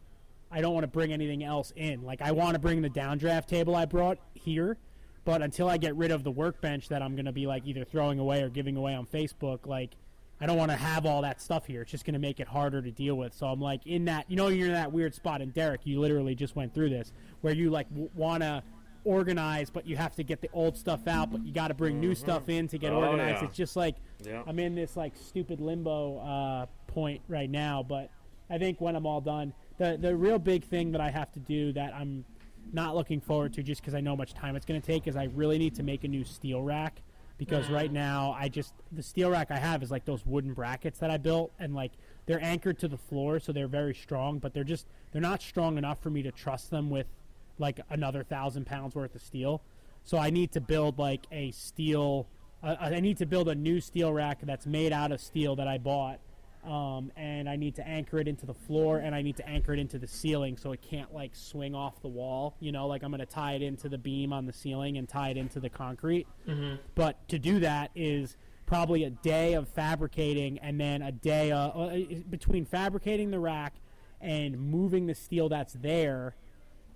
[0.51, 2.03] I don't want to bring anything else in.
[2.03, 4.77] Like I want to bring the downdraft table I brought here,
[5.25, 8.19] but until I get rid of the workbench that I'm to be like either throwing
[8.19, 9.91] away or giving away on Facebook, like
[10.41, 11.83] I don't want to have all that stuff here.
[11.83, 13.35] It's just to make it harder to deal with.
[13.35, 15.41] So I'm like in that, you know, you're in that weird spot.
[15.41, 18.43] And Derek, you literally just went through this where you like w- want
[19.05, 21.75] to organize, but you have to get the old stuff out, but you got to
[21.75, 23.43] bring new stuff in to get Oh, organized.
[23.43, 23.49] yeah.
[23.49, 24.43] It's just like Yeah.
[24.47, 28.11] I'm in this like stupid limbo uh, point right now, but
[28.51, 31.40] I think when I'm all done, the the real big thing that I have to
[31.40, 32.25] do that I'm
[32.73, 35.07] not looking forward to just because I know how much time it's going to take
[35.07, 37.03] is I really need to make a new steel rack
[37.37, 40.99] because right now I just the steel rack I have is like those wooden brackets
[41.01, 41.93] that I built and like
[42.27, 45.77] they're anchored to the floor so they're very strong but they're just they're not strong
[45.77, 47.07] enough for me to trust them with
[47.59, 49.62] like another thousand pounds worth of steel
[50.05, 52.29] So I need to build like a steel.
[52.62, 55.67] Uh, I need to build a new steel rack that's made out of steel that
[55.67, 56.21] I bought,
[56.64, 59.73] um, and I need to anchor it into the floor, and I need to anchor
[59.73, 62.55] it into the ceiling so it can't like swing off the wall.
[62.61, 65.09] You know, like I'm going to tie it into the beam on the ceiling and
[65.09, 66.27] tie it into the concrete.
[66.47, 66.77] Mm-hmm.
[66.95, 68.37] But to do that is
[68.67, 71.99] probably a day of fabricating and then a day uh, uh,
[72.31, 73.75] between fabricating the rack
[74.21, 76.35] and moving the steel that's there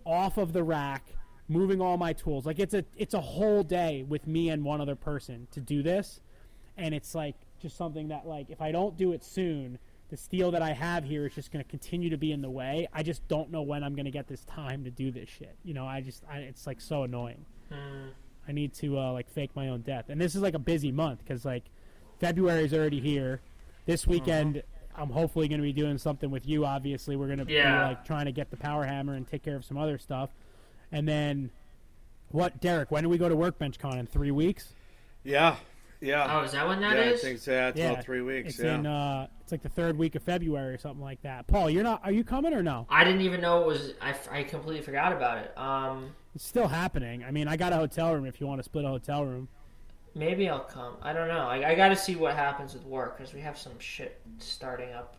[0.09, 1.05] off of the rack
[1.49, 4.81] moving all my tools like it's a it's a whole day with me and one
[4.81, 6.21] other person to do this
[6.77, 9.79] and it's like just something that like if i don't do it soon
[10.11, 12.51] the steel that i have here is just going to continue to be in the
[12.51, 15.29] way i just don't know when i'm going to get this time to do this
[15.29, 18.11] shit you know i just I, it's like so annoying Mm.
[18.47, 20.07] I need to uh, like fake my own death.
[20.09, 21.65] And this is like a busy month because like
[22.19, 23.41] February is already here.
[23.87, 24.63] This weekend,
[24.99, 26.67] I'm hopefully going to be doing something with you.
[26.67, 27.79] Obviously, we're going to Yeah.
[27.83, 30.31] be like trying to get the power hammer and take care of some other stuff.
[30.91, 31.51] And then,
[32.31, 32.91] what, Derek?
[32.91, 34.75] When do we go to Workbench Con in three weeks?
[35.23, 35.57] Yeah,
[36.01, 36.39] yeah.
[36.39, 37.21] Oh, is that when that yeah, is?
[37.21, 37.53] I think so.
[37.53, 38.55] Yeah, it's about three weeks.
[38.55, 38.75] It's yeah.
[38.77, 41.47] in uh, it's like the third week of February or something like that.
[41.47, 42.01] Paul, you're not?
[42.05, 42.87] Are you coming or no?
[42.89, 43.95] I didn't even know it was.
[44.01, 45.57] I, I completely forgot about it.
[45.59, 47.25] Um, It's still happening.
[47.25, 49.49] I mean, I got a hotel room if you want to split a hotel room.
[50.19, 50.97] Maybe I'll come.
[51.01, 51.47] I don't know.
[51.47, 54.93] I, I got to see what happens with work because we have some shit starting
[54.93, 55.17] up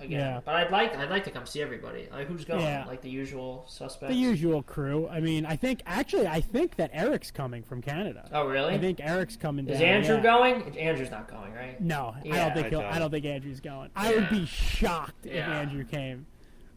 [0.00, 0.20] again.
[0.20, 0.40] Yeah.
[0.44, 2.08] But I'd like I'd like to come see everybody.
[2.12, 2.60] Like who's going?
[2.62, 2.84] Yeah.
[2.86, 4.12] Like the usual suspects.
[4.12, 5.08] The usual crew.
[5.08, 8.28] I mean, I think actually, I think that Eric's coming from Canada.
[8.32, 8.74] Oh really?
[8.74, 9.76] I think Eric's coming down.
[9.76, 10.22] is Andrew yeah.
[10.22, 10.78] going?
[10.78, 11.80] Andrew's not going, right?
[11.80, 12.92] No, I don't think I he'll, don't.
[12.92, 13.90] I don't think Andrew's going.
[13.96, 16.26] I would be shocked if Andrew came.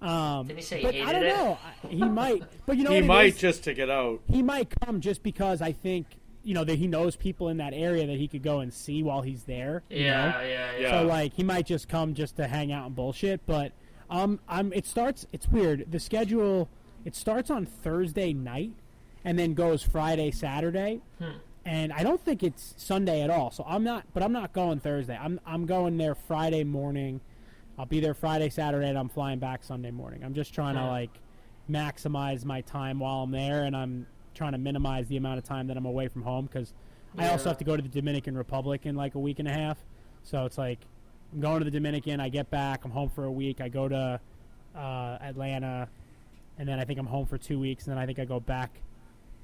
[0.02, 1.30] Um, Didn't he say he but I don't it?
[1.30, 1.58] know.
[1.90, 3.38] He might, but you know he what it might is?
[3.40, 4.22] just to get out.
[4.28, 6.06] he might come just because I think
[6.46, 9.04] you know that he knows people in that area that he could go and see
[9.04, 9.84] while he's there.
[9.90, 10.40] you Yeah, know?
[10.42, 10.72] yeah, yeah.
[10.80, 11.02] Yeah.
[11.02, 13.46] So like he might just come just to hang out and bullshit.
[13.46, 13.72] But
[14.10, 15.26] um, I'm it starts.
[15.34, 15.86] It's weird.
[15.92, 16.70] The schedule
[17.04, 18.72] it starts on Thursday night
[19.24, 21.02] and then goes Friday, Saturday,
[21.66, 23.50] and I don't think it's Sunday at all.
[23.50, 24.06] So I'm not.
[24.14, 25.18] But I'm not going Thursday.
[25.20, 27.22] I'm I'm going there Friday morning.
[27.80, 30.24] I'll be there Friday, Saturday, and I'm flying back Sunday morning.
[30.24, 30.88] I'm just trying to Hmm.
[30.88, 31.10] like
[31.70, 34.06] maximize my time while I'm there, and I'm
[34.36, 36.74] trying to minimize the amount of time that I'm away from home because
[37.18, 39.54] I also have to go to the Dominican Republic in like a week and a
[39.54, 39.78] half.
[40.24, 40.80] So it's like
[41.34, 42.20] I'm going to the Dominican.
[42.20, 42.86] I get back.
[42.86, 43.62] I'm home for a week.
[43.62, 44.20] I go to
[44.76, 45.88] uh, Atlanta,
[46.60, 47.86] and then I think I'm home for two weeks.
[47.88, 48.82] And then I think I go back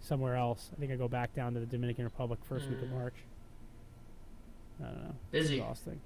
[0.01, 0.69] somewhere else.
[0.75, 2.93] I think I go back down to the Dominican Republic first week of Mm.
[2.93, 3.15] March.
[4.81, 5.15] I don't know.
[5.31, 5.57] Busy.
[5.57, 5.99] Exhausting.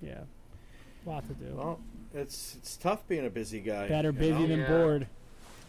[0.00, 0.20] Yeah.
[1.06, 1.54] lot to do.
[1.56, 1.80] Well,
[2.14, 3.88] it's it's tough being a busy guy.
[3.88, 4.46] Better busy know?
[4.46, 4.68] than Yeah.
[4.68, 5.06] bored.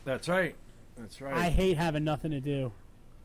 [0.06, 0.56] That's right.
[0.98, 1.34] That's right.
[1.36, 2.72] I hate having nothing to do.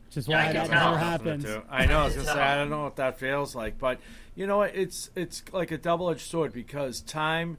[0.07, 1.45] Which is Yeah, I why can that never happens.
[1.69, 1.99] I know.
[1.99, 3.99] I was gonna say I don't know what that feels like, but
[4.35, 4.75] you know what?
[4.75, 7.57] It's it's like a double edged sword because time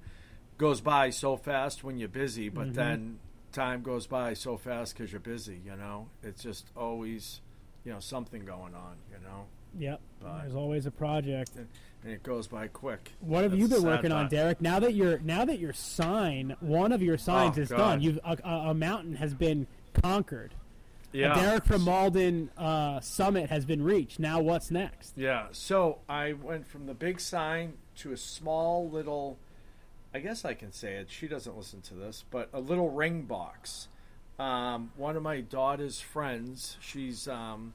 [0.58, 2.74] goes by so fast when you're busy, but Mm-hmm.
[2.74, 3.18] then
[3.52, 5.60] time goes by so fast because you're busy.
[5.64, 7.40] You know, it's just always
[7.84, 8.96] you know something going on.
[9.12, 9.44] You know,
[9.78, 10.00] Yep.
[10.20, 10.38] Bye.
[10.42, 11.52] There's always a project.
[11.54, 11.68] and
[12.04, 13.12] it goes by quick.
[13.20, 14.28] What have That's you been sad working on.
[14.28, 14.60] Derek?
[14.60, 17.76] Now that your now that your sign, one of your signs Oh, is God.
[17.78, 18.00] done.
[18.02, 20.54] You've a, a, a mountain has been conquered.
[21.12, 21.32] Yeah.
[21.32, 24.20] A Derek from Malden uh, summit has been reached.
[24.20, 25.14] Now what's next?
[25.16, 29.36] Yeah, so I went from the big sign to a small little,
[30.14, 31.10] I guess I can say it.
[31.10, 33.88] She doesn't listen to this, but a little ring box.
[34.38, 37.74] Um, one of my daughter's friends, she's um,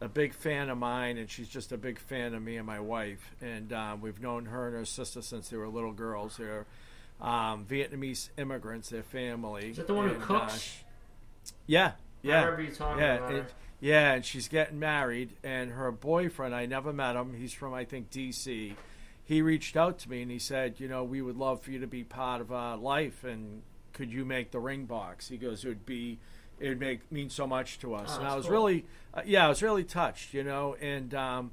[0.00, 2.80] a big fan of mine, and she's just a big fan of me and my
[2.80, 3.34] wife.
[3.42, 6.38] And um, we've known her and her sister since they were little girls.
[6.38, 6.66] They're
[7.20, 9.70] um, Vietnamese immigrants, their family.
[9.70, 10.78] Is that the one who And, uh, cooks?
[11.66, 12.44] Yeah, yeah.
[12.44, 13.46] remember you talking yeah, her.
[13.80, 17.34] yeah, and she's getting married, and her boyfriend, I never met him.
[17.34, 18.74] He's from, I think, D.C.
[19.24, 21.78] He reached out to me and he said, you know, we would love for you
[21.78, 25.28] to be part of our life, and could you make the ring box?
[25.28, 26.18] He goes, it would be,
[26.58, 28.10] it would make mean so much to us.
[28.12, 28.52] Oh, and I was cool.
[28.52, 31.52] really, uh, yeah, I was really touched, you know, and um,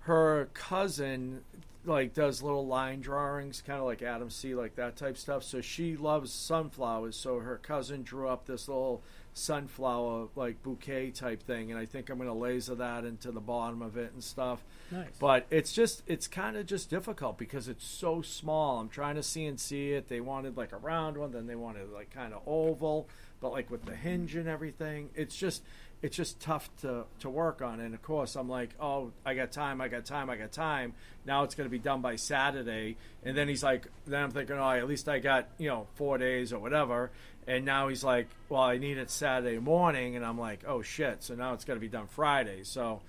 [0.00, 1.42] her cousin
[1.88, 5.42] like does little line drawings, kind of like Adam C, like that type stuff.
[5.42, 7.16] So she loves sunflowers.
[7.16, 12.10] So her cousin drew up this little sunflower like bouquet type thing, and I think
[12.10, 14.62] I'm going to laser that into the bottom of it and stuff.
[14.90, 15.06] Nice.
[15.18, 18.80] But it's just it's kind of just difficult because it's so small.
[18.80, 20.08] I'm trying to CNC it.
[20.08, 23.08] They wanted like a round one, then they wanted like kind of oval,
[23.40, 25.10] but like with the hinge and everything.
[25.14, 25.62] It's just
[26.00, 27.80] it's just tough to to work on.
[27.80, 30.94] And of course, I'm like, oh, I got time, I got time, I got time.
[31.24, 32.96] Now it's going to be done by Saturday.
[33.24, 36.18] And then he's like, then I'm thinking, oh, at least I got you know four
[36.18, 37.10] days or whatever.
[37.46, 41.24] And now he's like, well, I need it Saturday morning, and I'm like, oh shit.
[41.24, 42.62] So now it's going to be done Friday.
[42.62, 43.00] So,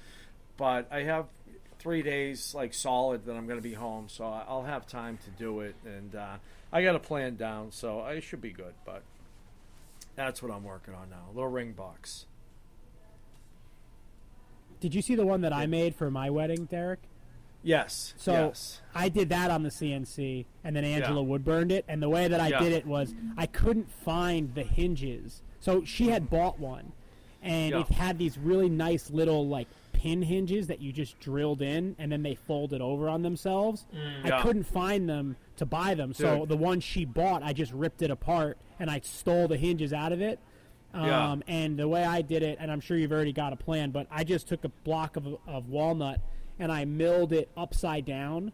[0.58, 1.26] but I have
[1.80, 5.30] three days like solid that I'm going to be home, so I'll have time to
[5.32, 6.38] do it, and uh,
[6.72, 8.74] I got a plan down, so I should be good.
[8.86, 9.04] But
[10.16, 12.26] that's what I'm working on now, a little ring box.
[14.80, 17.00] Did you see the one that I made for my wedding, Derek?
[17.62, 18.14] Yes.
[18.18, 18.82] So yes.
[18.96, 21.28] I did that on the CNC, and then Angela Yeah.
[21.28, 21.84] wood burned it.
[21.90, 22.60] And the way that I Yeah.
[22.60, 25.42] did it was I couldn't find the hinges.
[25.60, 26.94] So she had bought one,
[27.44, 27.82] and Yeah.
[27.82, 32.10] it had these really nice little like pin hinges that you just drilled in, and
[32.10, 33.86] then they folded over on themselves.
[33.94, 34.42] Mm, I Yeah.
[34.42, 36.50] couldn't find them to buy them, so Dude.
[36.50, 40.14] the one she bought, I just ripped it apart and I stole the hinges out
[40.14, 40.40] of it.
[40.94, 41.32] Yeah.
[41.32, 43.92] Um, and the way I did it, and I'm sure you've already got a plan,
[43.92, 46.20] but I just took a block of, of walnut
[46.58, 48.52] and I milled it upside down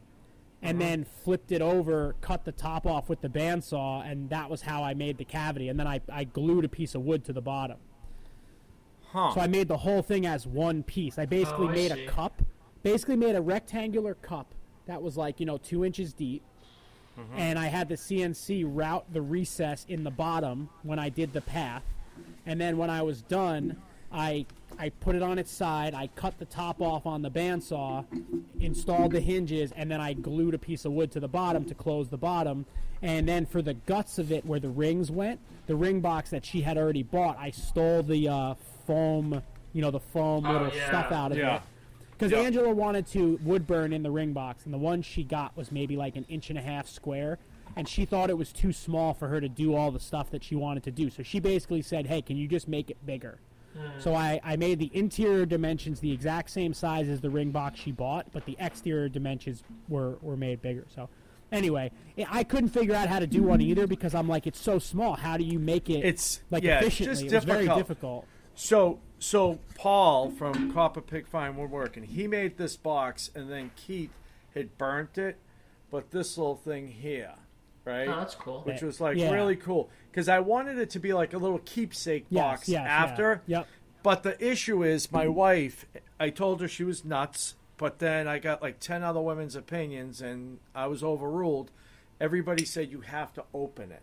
[0.61, 0.89] and Uh-huh.
[0.89, 4.83] then flipped it over, cut the top off with the bandsaw, and that was how
[4.83, 5.69] I made the cavity.
[5.69, 7.77] And then I, I glued a piece of wood to the bottom.
[9.11, 9.33] Huh.
[9.33, 11.17] So I made the whole thing as one piece.
[11.17, 12.05] I basically Oh, I made see.
[12.05, 12.41] a cup,
[12.83, 14.53] basically made a rectangular cup
[14.87, 16.43] that was like, you know, two inches deep.
[17.17, 17.37] Mm-hmm.
[17.37, 21.41] And I had the CNC route the recess in the bottom when I did the
[21.41, 21.83] path.
[22.45, 23.77] And then when I was done,
[24.11, 24.45] I
[24.77, 25.93] I put it on its side.
[25.93, 28.03] I cut the top off on the bandsaw,
[28.59, 31.73] installed the hinges, and then I glued a piece of wood to the bottom to
[31.75, 32.65] close the bottom.
[33.01, 36.45] And then for the guts of it, where the rings went, the ring box that
[36.45, 38.53] she had already bought, I stole the uh,
[38.85, 39.41] foam,
[39.73, 40.87] you know, the foam Oh, little yeah.
[40.87, 41.57] stuff out of Yeah.
[41.57, 41.61] it.
[42.11, 42.39] Because Yeah.
[42.39, 45.71] Angela wanted to wood burn in the ring box, and the one she got was
[45.71, 47.37] maybe like an inch and a half square,
[47.75, 50.43] and she thought it was too small for her to do all the stuff that
[50.43, 51.09] she wanted to do.
[51.09, 53.39] So she basically said, "Hey, can you just make it bigger?"
[53.77, 53.99] Hmm.
[53.99, 57.79] So I, I made the interior dimensions the exact same size as the ring box
[57.79, 60.85] she bought, but the exterior dimensions were, were made bigger.
[60.95, 61.09] So
[61.51, 61.91] anyway,
[62.29, 65.15] I- couldn't figure out how to do one either because I'm like, it's so small.
[65.15, 67.23] How do you make it It's- like yeah, it's efficiently?
[67.23, 67.87] just it was very difficult.
[67.87, 68.25] difficult.
[68.55, 74.11] So so Paul from Copper Pig Fine Woodworking, he made this box, and then Keith
[74.53, 75.37] had burnt it,
[75.91, 77.33] but this little thing here,
[77.85, 78.07] right?
[78.07, 78.61] Oh, that's cool.
[78.61, 79.31] Which was like Yeah.
[79.31, 82.87] really cool because I wanted it to be like a little keepsake Yes, box yes,
[82.87, 83.41] after.
[83.47, 83.59] yeah.
[83.59, 83.67] Yep.
[84.03, 85.85] But the issue is, my wife.
[86.19, 90.21] I told her she was nuts, but then I got like ten other women's opinions,
[90.21, 91.71] and I was overruled.
[92.21, 94.01] Everybody said you have to open it.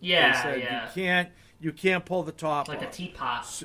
[0.00, 0.86] Yeah, said yeah.
[0.86, 1.28] you can't.
[1.60, 2.92] You can't pull the top Like a off.
[2.92, 3.62] teapot.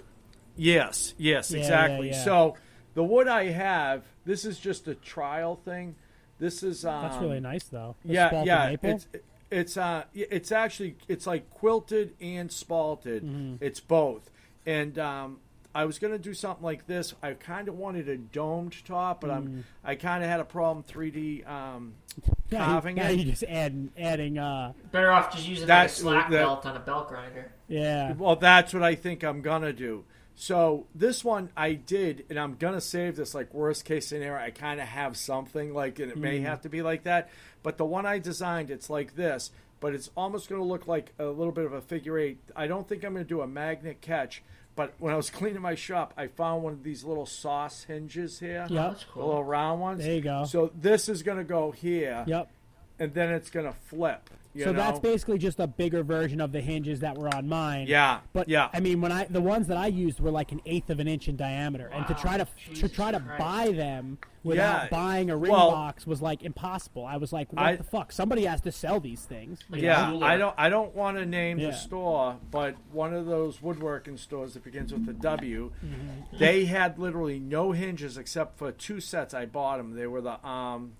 [0.56, 2.10] Yes, yes, Yeah, exactly.
[2.10, 2.24] yeah.
[2.24, 2.56] So
[2.94, 5.96] the wood I have, this is just a trial thing.
[6.38, 7.96] This is um, That's really nice, though.
[8.06, 8.76] The Yeah, yeah.
[8.82, 9.08] It's
[9.52, 13.22] it's uh it's actually it's like quilted and spalted.
[13.22, 13.56] Mm-hmm.
[13.62, 14.30] It's both.
[14.66, 15.40] And um
[15.74, 17.14] I was gonna do something like this.
[17.22, 20.84] I kind of wanted a domed top, but I'm I kind of had a problem
[20.84, 22.34] 3D um, Mm.
[22.50, 23.20] yeah, carving now it.
[23.20, 26.76] you just add adding uh Better off just using like a slack that- belt on
[26.76, 27.52] a belt grinder.
[27.68, 28.14] yeah.
[28.14, 30.04] Well, that's what I think I'm gonna do.
[30.42, 33.36] So this one I did, and I'm gonna save this.
[33.36, 36.46] Like worst case scenario, I kind of have something like, and it may hmm.
[36.46, 37.30] have to be like that.
[37.62, 41.26] But the one I designed, it's like this, but it's almost gonna look like a
[41.26, 42.40] little bit of a figure eight.
[42.56, 44.42] I don't think I'm gonna do a magnet catch.
[44.78, 48.40] But when I was cleaning my shop, I found one of these little sauce hinges
[48.40, 48.66] here.
[48.70, 48.92] Yep.
[48.92, 49.28] That's cool.
[49.28, 50.06] little round ones.
[50.06, 50.46] There you go.
[50.46, 52.50] So this is gonna go here, Yep.
[52.98, 54.30] and then it's gonna flip.
[54.60, 54.78] You so know?
[54.78, 57.88] that's basically just a bigger version of the hinges that were on mine.
[57.88, 58.70] Yeah, But yeah.
[58.74, 61.08] I mean, when I the ones that I used were like an eighth of an
[61.08, 62.46] inch in diameter, and to try to
[62.76, 63.40] to try to Christ.
[63.40, 64.88] buy them without Yeah.
[64.90, 67.06] buying a ring Well- box was like impossible.
[67.06, 68.12] I was like, what I- the fuck?
[68.12, 69.60] Somebody has to sell these things.
[69.70, 70.18] Like Yeah.
[70.22, 70.56] I don't.
[70.58, 71.68] I don't want to name Yeah.
[71.72, 76.38] the store, but one of those woodworking stores that begins with a W, Mm-hmm.
[76.38, 79.34] they had literally no hinges except for two sets.
[79.34, 79.92] I bought them.
[79.96, 80.94] They were the um,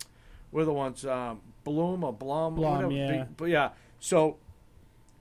[0.52, 2.92] were the ones um, Bloom or Blum, Blum, whatever.
[2.94, 3.26] yeah.
[3.38, 3.70] But yeah,
[4.00, 4.38] so.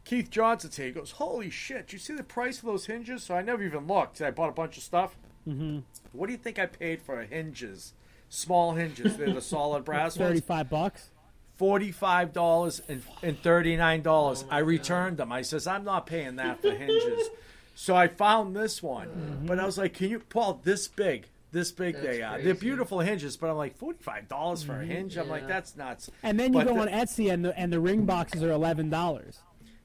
[0.04, 0.86] Keith Johnson here.
[0.86, 1.92] He goes, "Holy shit!
[1.92, 4.22] You see the price of those hinges?" So I never even looked.
[4.22, 5.14] I bought a bunch of stuff.
[5.46, 5.80] Mm-hmm.
[6.12, 7.92] What do you think I paid for hinges?
[8.30, 9.18] Small hinges.
[9.18, 10.30] They're the solid brass ones.
[10.30, 11.10] Thirty-five bucks.
[11.58, 14.46] forty-five dollars and, and thirty-nine dollars.
[14.50, 15.30] I returned them.
[15.30, 17.28] I says I'm not paying that for hinges.
[17.74, 20.60] so I found this one, but I was like, "Can you, Paul?
[20.64, 22.40] This big, this big That's they are.
[22.40, 25.16] They're beautiful hinges." But I'm like, forty-five dollars for a hinge.
[25.16, 26.10] I'm like, that's nuts.
[26.22, 28.50] And then you But go the- on Etsy, and the and the ring boxes are
[28.50, 29.40] eleven dollars.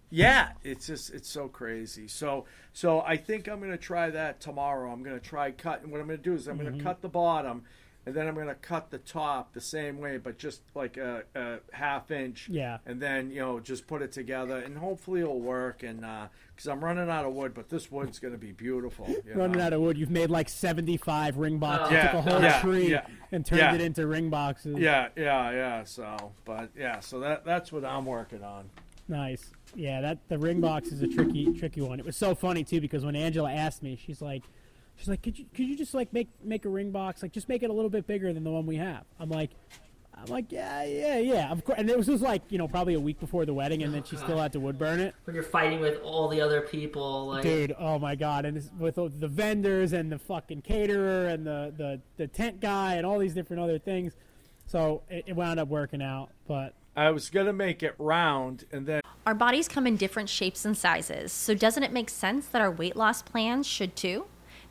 [0.10, 2.08] Yeah, it's just it's so crazy.
[2.08, 4.92] So so I think I'm gonna try that tomorrow.
[4.92, 6.70] I'm gonna try cut, and what I'm gonna do is I'm Mm-hmm.
[6.72, 7.64] gonna cut the bottom,
[8.06, 11.60] and then I'm gonna cut the top the same way, but just like a, a
[11.72, 12.50] half inch.
[12.50, 12.80] Yeah.
[12.86, 15.84] And then you know just put it together, and hopefully it'll work.
[15.84, 19.08] And uh, because I'm running out of wood, but this wood's gonna be beautiful.
[19.10, 19.66] you Running know?
[19.66, 21.94] out of wood, you've made like seventy-five ring boxes.
[21.94, 23.74] Yeah, took a whole yeah, tree yeah, and turned yeah.
[23.74, 24.78] it into ring boxes.
[24.78, 25.84] Yeah, yeah, yeah.
[25.86, 28.70] So, but yeah, so that that's what I'm working on.
[29.08, 29.52] Nice.
[29.76, 32.00] Yeah, that the ring box is a tricky tricky one.
[32.00, 34.44] It was so funny too because when Angela asked me, she's like
[34.96, 37.50] she's like, "Could you could you just like make make a ring box like just
[37.50, 39.52] make it a little bit bigger than the one we have?" I'm like,
[40.16, 41.52] I'm like, yeah, yeah, yeah.
[41.52, 41.78] Of course.
[41.80, 44.04] And it was just like, you know, probably a week before the wedding, and then
[44.04, 45.16] she still had to wood burn it.
[45.26, 48.46] When you're fighting with all the other people, like Dude, oh my god!
[48.46, 53.06] And with the vendors and the fucking caterer and the the, the tent guy and
[53.06, 54.14] all these different other things.
[54.68, 58.86] So it, it wound up working out, but I was gonna make it round, and
[58.86, 62.62] then Our bodies come in different shapes and sizes, so doesn't it make sense that
[62.62, 64.26] our weight loss plans should too?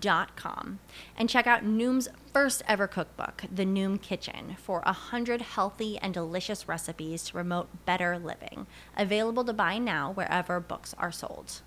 [0.00, 0.78] dot com
[1.16, 6.12] and check out Noom's first ever cookbook, The Noom Kitchen, for a hundred healthy and
[6.12, 8.66] delicious recipes to promote better living.
[8.96, 11.62] Available to buy now wherever books are sold.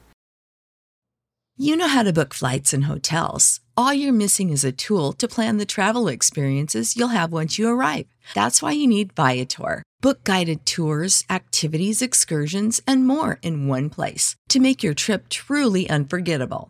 [1.61, 3.59] You know how to book flights and hotels.
[3.75, 7.67] All you're missing is a tool to plan the travel experiences you'll have once you
[7.67, 8.05] arrive.
[8.33, 9.83] That's why you need Viator.
[9.99, 15.89] Book guided tours, activities, excursions, and more in one place to make your trip truly
[15.89, 16.69] unforgettable.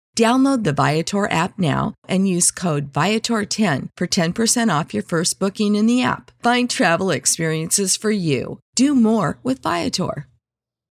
[0.21, 5.73] Download the Viator app now and use code Viator10 for 10% off your first booking
[5.73, 6.29] in the app.
[6.43, 8.59] Find travel experiences for you.
[8.75, 10.27] Do more with Viator.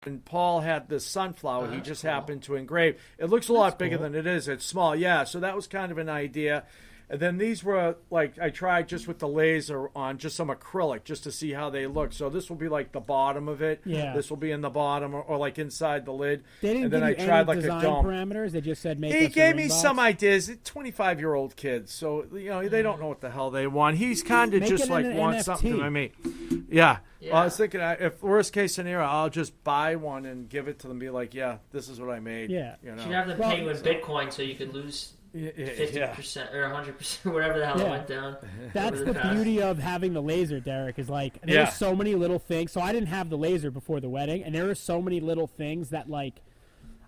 [0.03, 2.99] and Paul had this sunflower he just happened to engrave.
[3.19, 4.47] It looks a lot bigger than it is.
[4.47, 5.25] It's small, yeah.
[5.25, 6.63] So that was kind of an idea.
[7.12, 11.03] And then these were like I tried just with the laser on just some acrylic
[11.05, 12.14] just to see how they look.
[12.14, 13.82] So this will be like the bottom of it.
[13.84, 14.14] Yeah.
[14.14, 16.43] This will be in the bottom or, or like inside the lid.
[16.62, 18.05] they didn't and then give I you tried any like design a dome.
[18.05, 18.51] parameters.
[18.51, 19.14] They just said make.
[19.14, 20.51] He us a gave me ring some ideas.
[20.64, 23.97] Twenty-five year old kids, so you know they don't know what the hell they want.
[23.97, 25.84] He's kind of just like an wants something NFT.
[25.84, 26.12] to me.
[26.70, 26.97] Yeah.
[27.22, 30.80] Well, I was thinking, if worst case scenario, I'll just buy one and give it
[30.80, 30.99] to them.
[30.99, 32.49] Be like, yeah, this is what I made.
[32.49, 32.76] Yeah.
[32.82, 33.03] You you know.
[33.03, 36.13] should have them Well, pay with Bitcoin so you could lose Yeah, yeah, fifty yeah.
[36.13, 37.89] percent or hundred percent, whatever the hell it Yeah.
[37.89, 38.38] went down.
[38.73, 40.99] That's over the beauty of having the laser, Derek.
[40.99, 41.69] Is like there's Yeah.
[41.69, 42.71] so many little things.
[42.71, 45.47] So I didn't have the laser before the wedding, and there are so many little
[45.47, 46.41] things that like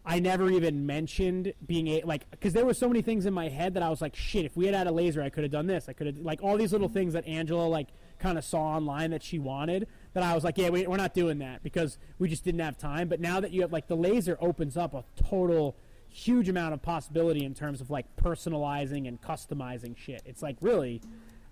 [0.03, 3.49] I never even mentioned being a like because there were so many things in my
[3.49, 4.45] head that I was like, shit.
[4.45, 5.88] If we had had a laser, I could have done this.
[5.88, 6.93] I could have like all these little mm-hmm.
[6.95, 9.88] things that Angela like kind of saw online that she wanted.
[10.13, 12.78] That I was like, yeah, we, we're not doing that because we just didn't have
[12.78, 13.09] time.
[13.09, 15.76] But now that you have like the laser opens up a total
[16.12, 20.22] huge amount of possibility in terms of like personalizing and customizing shit.
[20.26, 21.01] It's like really,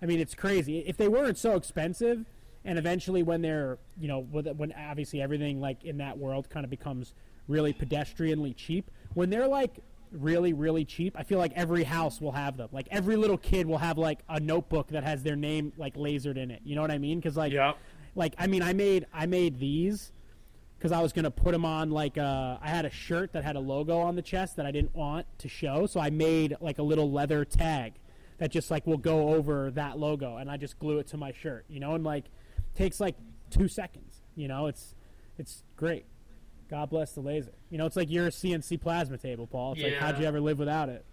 [0.02, 0.80] I mean, it's crazy.
[0.80, 2.24] If they weren't so expensive,
[2.64, 6.70] and eventually when they're, you know, when obviously everything like in that world kind of
[6.70, 7.14] becomes
[7.48, 9.78] really pedestrianly cheap, when they're like
[10.12, 12.68] really really cheap, I feel like every house will have them.
[12.70, 16.36] Like every little kid will have like a notebook that has their name like lasered
[16.36, 16.60] in it.
[16.64, 17.18] You know what I mean?
[17.18, 17.78] Because like, Yep.
[18.14, 20.12] like I mean, I made I made these
[20.80, 23.54] because I was gonna put them on like uh, I had a shirt that had
[23.54, 26.78] a logo on the chest that I didn't want to show, so I made like
[26.78, 27.92] a little leather tag
[28.38, 31.32] that just like will go over that logo, and I just glue it to my
[31.32, 32.24] shirt, you know, and like
[32.74, 33.16] takes like
[33.50, 34.94] two seconds, you know, it's
[35.36, 36.06] it's great.
[36.70, 37.52] God bless the laser.
[37.68, 39.72] You know, it's like your CNC plasma table, Paul.
[39.74, 41.04] It's like how'd you ever live without it?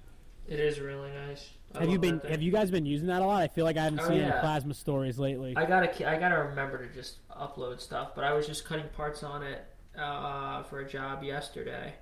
[0.47, 1.49] It is really nice.
[1.75, 3.41] I have you been have you guys been using that a lot?
[3.43, 5.53] I feel like I haven't Oh, seen any plasma stories lately.
[5.55, 8.11] I gotta, I gotta remember to just upload stuff.
[8.15, 9.63] But I was just cutting parts on it
[9.97, 11.93] uh, for a job yesterday.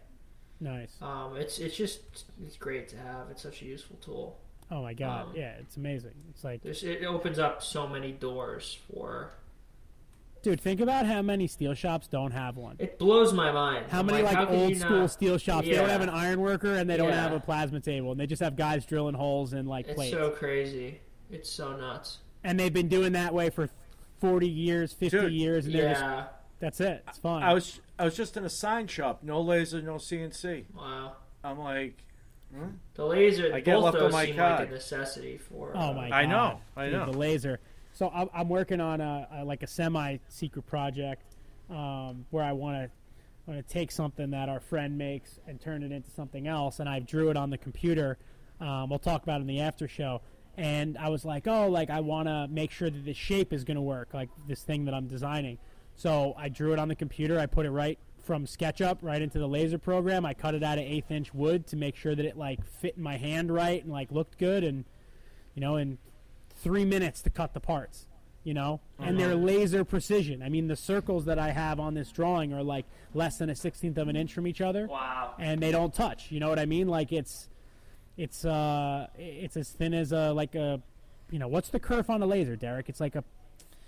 [0.60, 0.96] nice.
[1.02, 3.30] Um, it's, it's just, it's great to have.
[3.32, 4.38] It's such a useful tool.
[4.72, 6.14] Oh my god, um, yeah, it's amazing.
[6.32, 9.32] It's like it opens up so many doors for.
[10.46, 12.76] Dude, think about how many steel shops don't have one.
[12.78, 13.88] It blows my mind.
[13.90, 15.66] How I'm many like, how old school not- steel shops?
[15.68, 17.20] They don't have an iron worker and they don't Yeah.
[17.24, 20.14] have a plasma table, and they just have guys drilling holes in like It's plates.
[20.14, 21.02] so crazy.
[21.32, 22.20] It's so nuts.
[22.44, 23.68] and they've been doing that way for
[24.20, 26.06] forty years, fifty Dude, years, and they're just
[26.60, 27.04] that's it.
[27.08, 27.42] It's fine.
[27.42, 30.66] I was I was just in a sign shop, no laser, no CNC.
[30.78, 31.14] Wow.
[31.44, 32.04] I'm like,
[32.94, 34.60] The laser, I get both left on my seem card.
[34.60, 35.72] like a necessity for.
[35.76, 36.16] oh uh, my god!
[36.16, 37.12] I know, I Dude, know.
[37.12, 37.60] the laser.
[37.96, 41.38] So I'm, I'm working on a, a like a semi secret project
[41.70, 42.92] um, where I want to
[43.48, 46.90] want to take something that our friend makes and turn it into something else, and
[46.90, 48.18] I drew it on the computer.
[48.60, 50.22] Um, we'll talk about it in the after show.
[50.58, 53.64] And I was like, oh, like I want to make sure that the shape is
[53.64, 55.58] going to work, like this thing that I'm designing.
[55.96, 57.40] So I drew it on the computer.
[57.40, 60.26] I put it right from SketchUp right into the laser program.
[60.26, 62.96] I cut it out of eighth inch wood to make sure that it like fit
[62.98, 64.66] in my hand right and like looked good.
[64.66, 64.84] And
[65.54, 65.98] you know, in
[66.66, 68.08] three minutes to cut the parts.
[68.44, 70.44] You know, and they're laser precision.
[70.44, 72.86] I mean, the circles that I have on this drawing are like
[73.16, 75.34] less than a sixteenth of an inch from each other Wow.
[75.40, 76.32] and they don't touch.
[76.32, 76.88] You know what I mean?
[76.88, 77.50] Like it's
[78.18, 80.80] it's uh it's as thin as a like a
[81.32, 82.88] you know what's the kerf on a laser, Derek?
[82.88, 83.24] It's like a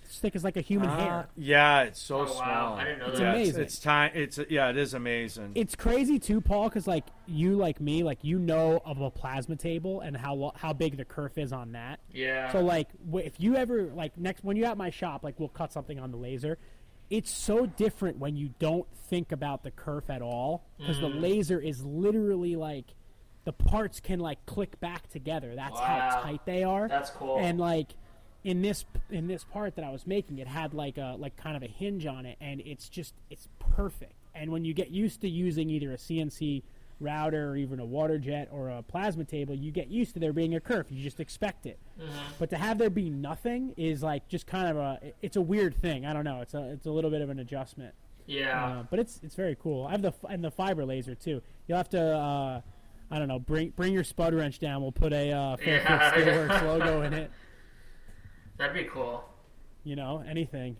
[0.07, 1.27] thick as like a human Uh, hair.
[1.35, 2.25] yeah, it's so Oh, wow.
[2.27, 2.73] small.
[2.75, 3.23] I didn't know It's that.
[3.23, 3.61] Yeah, amazing.
[3.63, 4.11] It's, it's time.
[4.13, 5.51] It's yeah, it is amazing.
[5.55, 9.55] It's crazy too, Paul, because like you, like me, like you know of a plasma
[9.55, 11.99] table and how how big the kerf is on that.
[12.11, 12.51] Yeah.
[12.51, 15.71] So like, if you ever like next when you're at my shop, like we'll cut
[15.73, 16.57] something on the laser.
[17.09, 21.15] It's so different when you don't think about the kerf at all because Mm-hmm.
[21.15, 22.93] the laser is literally like
[23.45, 25.55] the parts can like click back together.
[25.55, 26.09] That's Wow.
[26.11, 26.89] how tight they are.
[26.89, 27.37] That's cool.
[27.39, 27.91] And like
[28.47, 31.57] in this in this part that I was making, it had like a like kind
[31.57, 34.13] of a hinge on it, and it's just it's perfect.
[34.33, 36.63] And when you get used to using either a CNC
[36.99, 40.31] router or even a water jet or a plasma table, you get used to there
[40.33, 40.87] being a kerf.
[40.89, 41.77] You just expect it.
[42.39, 45.75] But to have there be nothing is like just kind of a it's a weird
[45.81, 46.05] thing.
[46.05, 46.41] I don't know.
[46.41, 47.93] It's a it's a little bit of an adjustment.
[48.27, 48.65] yeah.
[48.65, 49.85] Uh, but it's it's very cool.
[49.87, 51.41] I have the and the fiber laser too.
[51.67, 52.61] You'll have to uh,
[53.11, 54.81] I don't know bring bring your spud wrench down.
[54.81, 56.11] We'll put a uh, Fairfield Yeah.
[56.13, 57.31] Steelworks logo in it.
[58.57, 59.23] That'd be cool.
[59.83, 60.77] You know anything.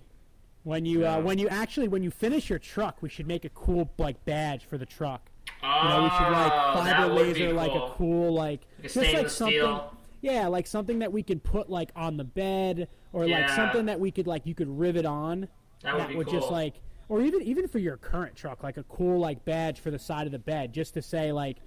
[0.64, 3.50] When you uh, when you actually when you finish your truck, we should make a
[3.50, 5.30] cool like badge for the truck.
[5.64, 7.94] Oh, You know, we should like fiber would be laser like a cool.
[7.98, 9.56] cool like just like something.
[9.58, 9.94] steel.
[10.22, 14.00] Yeah, like something that we could put like on the bed, or like something that
[14.00, 15.48] we could like you could rivet on.
[15.84, 16.52] That would be just cool.
[16.52, 20.00] like, or even even for your current truck, like a cool like badge for the
[20.00, 21.58] side of the bed, just to say like,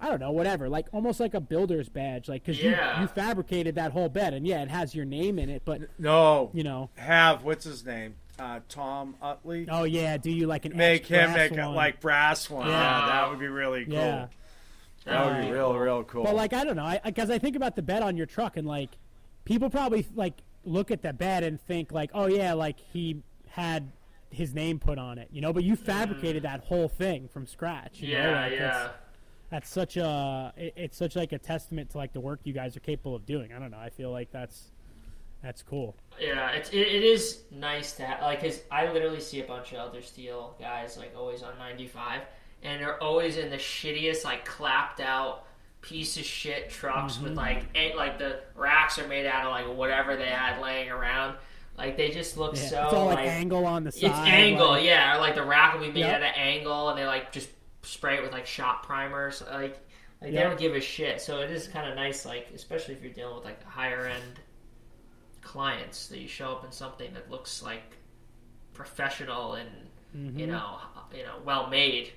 [0.00, 2.96] I don't know, whatever, like almost like a builder's badge, like because Yeah.
[2.96, 5.80] you you fabricated that whole bed, and yeah, it has your name in it, but
[5.98, 8.14] no, you know, have what's his name?
[8.38, 9.66] Uh, Tom Utley.
[9.68, 11.74] oh yeah, do you like an make etched him brass make it one?
[11.74, 12.68] like brass one.
[12.68, 12.72] Yeah.
[13.00, 13.94] Yeah, that would be really cool.
[13.94, 14.26] yeah.
[15.04, 16.22] That would be Uh, real, real cool.
[16.22, 18.56] But like I don't know, I because I, think about the bed on your truck,
[18.56, 18.90] and like
[19.44, 20.34] people probably like
[20.64, 23.90] look at the bed and think like, oh yeah, like he had
[24.30, 25.52] his name put on it, you know.
[25.52, 28.00] But you fabricated that whole thing from scratch.
[28.00, 28.20] You know?
[28.20, 28.88] Yeah, Like, yeah.
[29.50, 32.76] That's, such a it, it's such like a testament to like the work you guys
[32.76, 33.52] are capable of doing.
[33.52, 33.78] I don't know.
[33.78, 34.70] I feel like that's
[35.42, 35.94] that's cool.
[36.20, 39.72] Yeah, it's it, it is nice to have, like cause I literally see a bunch
[39.72, 42.22] of other steel guys like always on 95
[42.64, 45.44] and they're always in the shittiest like clapped out
[45.80, 47.24] piece of shit trucks Mm-hmm.
[47.24, 50.90] with like eight, like the racks are made out of like whatever they had laying
[50.90, 51.36] around
[51.78, 52.62] like they just look Yeah.
[52.68, 54.10] so it's all like, like angle on the side.
[54.10, 56.14] it's angle like- yeah or like the rack will be made Yep.
[56.16, 57.48] at an angle and they like just
[57.82, 59.78] spray it with like shot primers like
[60.20, 63.02] like they don't give a shit so it is kind of nice like especially if
[63.02, 64.40] you're dealing with like higher end
[65.42, 67.96] clients that you show up in something that looks like
[68.74, 69.68] professional and
[70.16, 70.38] Mm-hmm.
[70.38, 70.78] you know
[71.14, 72.12] you know well made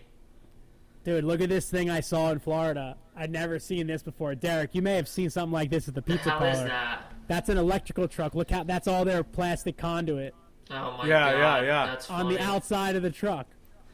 [1.03, 2.95] Dude, look at this thing I saw in Florida.
[3.17, 4.33] I'd never seen this before.
[4.35, 6.67] Derek, you may have seen something like this at the the pizza hell parlor.
[6.67, 8.33] that That's an electrical truck.
[8.33, 10.33] Look how that's all their plastic conduit
[10.69, 11.85] oh my Yeah, god yeah, yeah.
[11.87, 13.47] that's on the outside of the truck.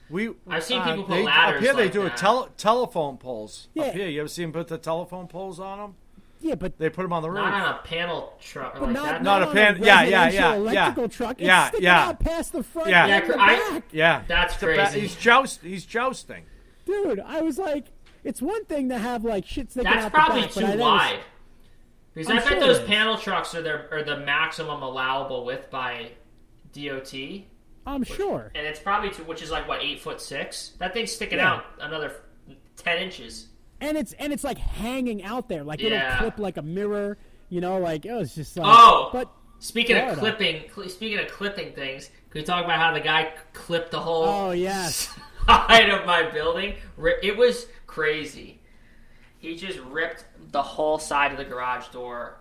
[0.09, 1.73] We I've seen uh, people put they, ladders up here.
[1.73, 3.67] they like do a tele- telephone poles.
[3.73, 3.83] Yeah.
[3.85, 5.95] Up here, you ever see them put the telephone poles on them?
[6.39, 7.39] Yeah, but They put them on the roof.
[7.39, 10.29] not on a panel truck or like not, that Not a on pan- yeah, yeah,
[10.29, 11.07] yeah, electrical yeah.
[11.09, 11.31] truck.
[11.39, 12.07] It's Yeah, yeah.
[12.09, 13.05] out past the front Yeah.
[13.07, 13.83] and Yeah, the I- back.
[13.91, 14.99] yeah, That's The ba- crazy.
[14.99, 15.61] he's joust.
[15.63, 16.43] He's jousting.
[16.85, 17.85] Dude, I was like,
[18.23, 20.65] it's one thing to have like shit sticking that's out probably the back, too but
[20.65, 21.19] I never- wide
[22.13, 25.69] because I'm I bet sure those panel trucks are their are the maximum allowable width
[25.71, 26.11] by
[26.71, 27.13] DOT
[27.87, 28.51] I'm sure.
[28.53, 30.73] and it's probably to, which is like what eight foot six.
[30.79, 31.53] That thing's sticking Yeah.
[31.53, 32.11] out another
[32.75, 33.47] ten inches.
[33.81, 37.17] And it's and it's like hanging out there, like it'll clip like a mirror.
[37.49, 38.67] You know, like it was just like.
[38.69, 39.09] Oh!
[39.13, 40.13] but Speaking Florida.
[40.13, 43.89] of clipping, cl- speaking of clipping things, can we talk about how the guy clipped
[43.91, 45.09] the whole oh yes,
[45.47, 46.75] side of my building?
[47.23, 48.59] It was crazy.
[49.39, 52.37] He just ripped the whole side of the garage door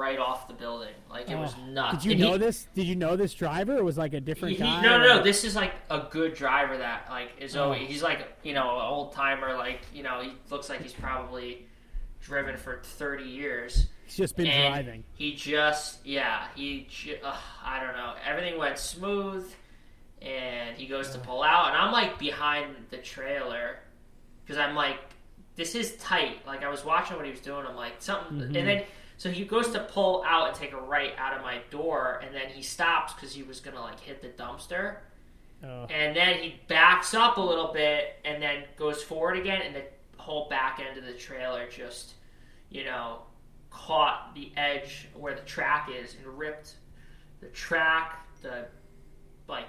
[0.00, 0.94] right off the building.
[1.10, 1.66] Like it was Oh.
[1.66, 1.96] nuts.
[1.98, 2.66] Did you And know he- this?
[2.74, 3.76] Did you know this driver?
[3.76, 4.80] It was like a different He, guy.
[4.80, 7.64] no, or- no, this is like a good driver that like is Oh.
[7.64, 9.54] always he's like you know an old timer.
[9.56, 11.66] Like you know he looks like he's probably
[12.22, 13.88] driven for thirty years.
[14.06, 15.04] He's just been and driving.
[15.14, 16.88] He just yeah he
[17.62, 19.52] I don't know everything went smooth,
[20.22, 23.80] and he goes to pull out, and I'm like behind the trailer
[24.44, 24.96] because I'm like
[25.56, 26.46] this is tight.
[26.46, 27.66] Like I was watching what he was doing.
[27.66, 28.56] I'm like something, Mm-hmm.
[28.56, 28.82] and then
[29.20, 32.34] so he goes to pull out and take a right out of my door, and
[32.34, 34.96] then he stops because he was gonna like hit the dumpster,
[35.62, 35.84] Oh.
[35.90, 39.84] and then he backs up a little bit and then goes forward again, and the
[40.16, 42.14] whole back end of the trailer just,
[42.70, 43.18] you know,
[43.68, 46.76] caught the edge where the track is and ripped
[47.42, 48.64] the track, the
[49.48, 49.66] like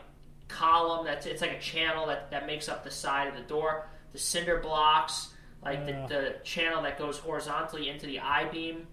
[0.48, 3.90] column that's it's like a channel that, that makes up the side of the door,
[4.14, 8.88] the cinder blocks, like the, the channel that goes horizontally into the I beam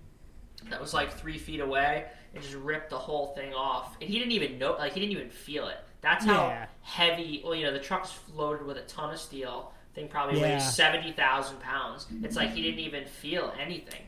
[0.71, 2.05] that was like three feet away
[2.35, 3.97] and just ripped the whole thing off.
[4.01, 5.79] And he didn't even know, like he didn't even feel it.
[6.01, 6.67] That's how Yeah.
[6.83, 7.43] heavy.
[7.45, 9.73] Well, you know, the truck's loaded with a ton of steel.
[9.95, 10.55] Thing probably Yeah.
[10.55, 12.07] weighs seventy thousand pounds.
[12.23, 14.03] It's like he didn't even feel anything.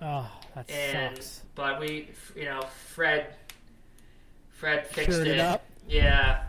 [0.00, 1.42] Oh, that And sucks.
[1.54, 2.60] but we, you know,
[2.94, 3.34] Fred,
[4.50, 5.64] Fred fixed it up.
[5.88, 6.44] Yeah,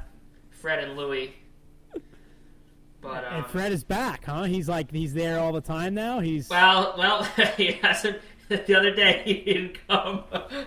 [0.51, 1.33] Fred and Louie.
[3.01, 4.43] But um, And Fred is back, huh?
[4.43, 6.19] He's like he's there all the time now.
[6.19, 7.23] He's well, well,
[7.57, 8.17] he hasn't.
[8.67, 10.23] The other day he didn't come.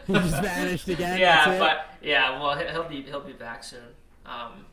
[0.06, 1.18] he just vanished again.
[1.18, 3.80] yeah, but yeah, well, he- he'll be he'll be back soon.
[4.24, 4.66] Um,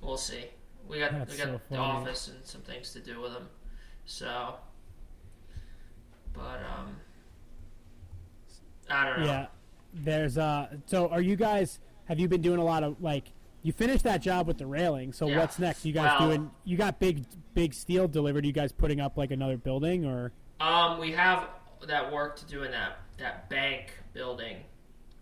[0.00, 0.44] we'll see.
[0.88, 3.48] We got That's we got so the office and some things to do with him.
[4.04, 4.54] So,
[6.32, 6.96] but um,
[8.90, 9.26] I don't know.
[9.26, 9.46] Yeah.
[9.92, 13.32] There's uh so are you guys have you been doing a lot of like
[13.62, 15.38] you finished that job with the railing, so Yeah.
[15.38, 15.84] what's next?
[15.84, 19.30] You guys Well- doing you got big big steel delivered, you guys putting up like
[19.32, 21.48] another building or Um, we have
[21.86, 24.58] that work to do in that that bank building,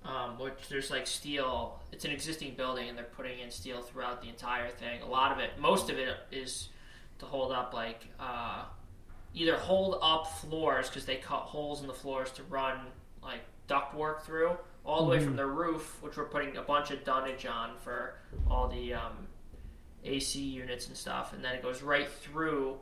[0.05, 1.81] um, which there's like steel.
[1.93, 5.03] It's an existing building, and they're putting in steel throughout the entire thing.
[5.03, 6.69] A lot of it, most of it, is
[7.19, 8.65] to hold up like uh,
[9.33, 12.79] either hold up floors because they cut holes in the floors to run
[13.23, 16.91] like duct work through, all the way from the roof, which we're putting a bunch
[16.91, 18.17] of dunnage on for
[18.51, 19.27] all the um,
[20.05, 22.77] AC units and stuff, and then it goes right through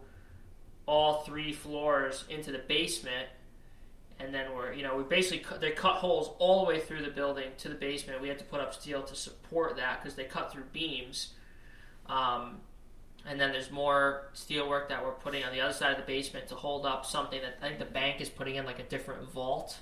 [0.87, 3.29] all three floors into the basement
[4.19, 7.03] and then we're you know we basically cut, they cut holes all the way through
[7.03, 8.21] the building to the basement.
[8.21, 11.35] We had to put up steel to support that because they cut through beams.
[12.07, 12.57] Um,
[13.25, 16.07] and then there's more steel work that we're putting on the other side of the
[16.13, 18.85] basement to hold up something that i think the bank is putting in like a
[18.85, 19.79] different vault.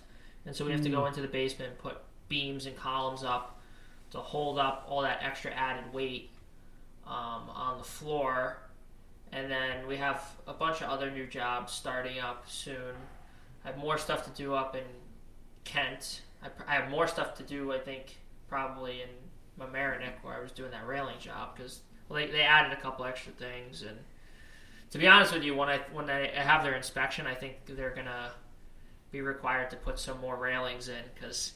[0.47, 3.61] And so we have to go into the basement and put beams and columns up
[4.11, 6.31] to hold up all that extra added weight
[7.07, 8.59] um, on the floor.
[9.33, 12.95] And then we have a bunch of other new jobs starting up soon.
[13.65, 14.85] I have more stuff to do up in
[15.65, 16.23] Kent.
[16.43, 18.17] I, pr- I have more stuff to do, I think,
[18.49, 19.09] probably in
[19.63, 23.05] Mamaroneck where I was doing that railing job because well, they, they added a couple
[23.05, 23.83] extra things.
[23.83, 23.99] And
[24.91, 27.95] to be honest with you, when I when I have their inspection, I think they're
[27.95, 28.33] gonna
[29.11, 31.53] be required to put some more railings in because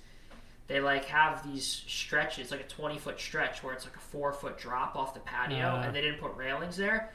[0.66, 4.32] they like have these stretches, like a 20 foot stretch where it's like a four
[4.32, 5.82] foot drop off the patio, Uh.
[5.86, 7.12] and they didn't put railings there.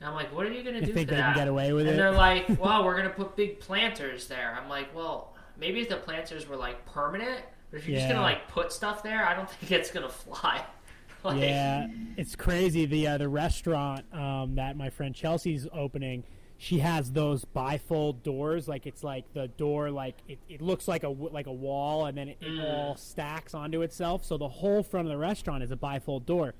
[0.00, 1.34] And I'm like, what are you gonna do think they that?
[1.34, 1.96] can get away with and it?
[1.98, 4.58] they're like, well, we're gonna put big planters there.
[4.60, 8.22] I'm like, well, maybe if the planters were like permanent, but if you're just gonna
[8.22, 10.64] like put stuff there, I don't think it's gonna fly.
[11.24, 11.86] like, Yeah,
[12.16, 12.86] it's crazy.
[12.86, 16.24] The uh, the restaurant um, that my friend Chelsea's opening,
[16.56, 18.66] she has those bifold doors.
[18.68, 22.16] Like it's like the door, like it, it looks like a like a wall, and
[22.16, 24.24] then it, it all stacks onto itself.
[24.24, 26.54] So the whole front of the restaurant is a bifold door,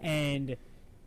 [0.00, 0.56] and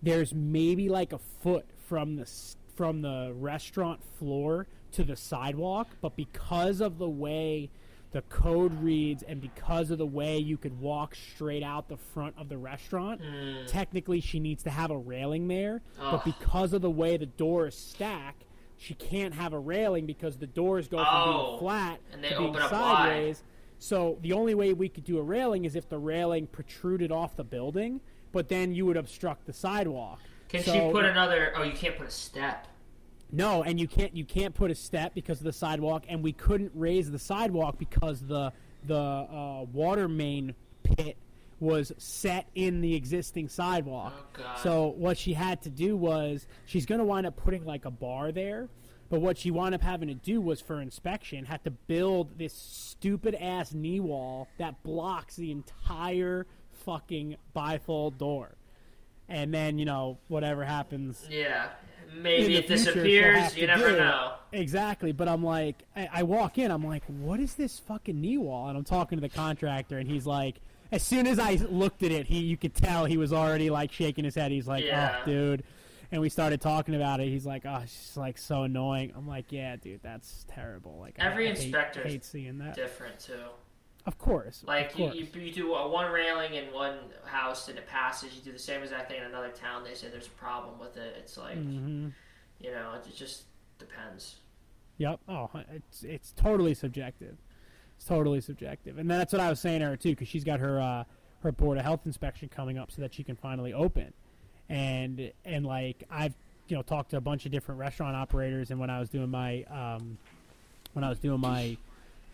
[0.06, 2.32] there's maybe like a foot from the
[2.76, 7.70] from the restaurant floor to the sidewalk, but because of the way
[8.12, 12.36] the code reads and because of the way you could walk straight out the front
[12.38, 13.66] of the restaurant, hmm.
[13.68, 15.82] technically she needs to have a railing there.
[16.00, 18.36] But because of the way the doors stack,
[18.78, 22.30] she can't have a railing because the doors go from Oh, being flat and they
[22.30, 23.44] to being sideways.
[23.80, 27.36] So the only way we could do a railing is if the railing protruded off
[27.36, 28.00] the building,
[28.36, 30.20] but then you would obstruct the sidewalk.
[30.50, 31.54] Can So- she put another?
[31.56, 32.68] Oh, you can't put a step.
[33.32, 36.34] no, and you can't you can't put a step because of the sidewalk, and we
[36.34, 38.52] couldn't raise the sidewalk because the
[38.84, 41.16] the uh, water main pit
[41.62, 44.38] was set in the existing sidewalk.
[44.38, 44.60] Oh.
[44.62, 47.92] So what she had to do was she's going to wind up putting like a
[47.92, 48.68] bar there.
[49.10, 52.54] But what she wound up having to do was for inspection had to build this
[52.54, 56.48] stupid ass knee wall that blocks the entire
[56.86, 58.56] fucking bifold door.
[59.28, 61.70] And then, you know, whatever happens Yeah,
[62.16, 63.58] maybe it disappears.
[63.58, 64.34] You never know.
[64.52, 68.38] Exactly, but I'm like, I, I walk in, I'm like, what is this fucking knee
[68.38, 68.70] wall?
[68.70, 70.58] And I'm talking to the contractor, and he's like,
[70.92, 73.92] as soon as I looked at it, he you could tell he was already like
[73.92, 74.52] shaking his head.
[74.52, 75.18] He's like, oh, Yeah.
[75.22, 75.64] oh, dude.
[76.12, 77.28] And we started talking about it.
[77.30, 79.12] He's like, oh, it's just like so annoying.
[79.18, 81.00] I'm like, yeah, dude, that's terrible.
[81.02, 82.76] Like Every I, hate- inspector is hate seeing that.
[82.76, 83.34] Different too.
[84.06, 85.16] Of course, Like of you, course.
[85.36, 88.36] you, you do a one railing in one house and it passes.
[88.36, 89.84] You do the same exact thing in another town.
[89.84, 91.16] They say there's a problem with it.
[91.18, 92.12] It's like Mhm.
[92.60, 93.44] you know, it just
[93.80, 94.36] depends.
[95.00, 95.20] Yep.
[95.28, 97.36] Oh, it's it's totally subjective.
[97.98, 100.60] It's totally subjective, and that's what I was saying to her too, because she's got
[100.60, 101.04] her uh,
[101.42, 104.14] her board of health inspection coming up so that she can finally open.
[104.70, 106.34] And and like I've
[106.68, 109.30] you know talked to a bunch of different restaurant operators, and when I was doing
[109.32, 110.18] my um,
[110.94, 111.76] when I was doing my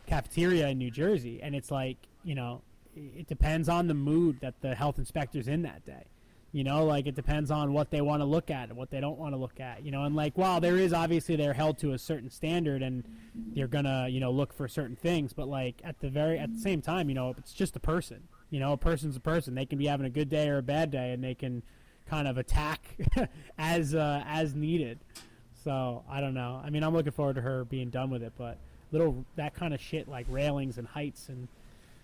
[0.07, 2.61] cafeteria in New Jersey, and it's like you know
[2.95, 6.05] it depends on the mood that the health inspector's in that day.
[6.53, 8.99] You know, like it depends on what they want to look at and what they
[8.99, 9.85] don't want to look at.
[9.85, 13.05] You know, and like while there is obviously they're held to a certain standard and
[13.33, 16.59] they're gonna you know look for certain things, but like at the very at the
[16.59, 18.27] same time, you know, it's just a person.
[18.49, 19.55] You know, a person's a person.
[19.55, 21.63] They can be having a good day or a bad day, and they can
[22.05, 22.97] kind of attack
[23.57, 24.99] as uh, as needed.
[25.63, 26.61] So I don't know.
[26.61, 28.57] I mean, I'm looking forward to her being done with it, but
[28.91, 31.47] little that kind of shit like railings and heights and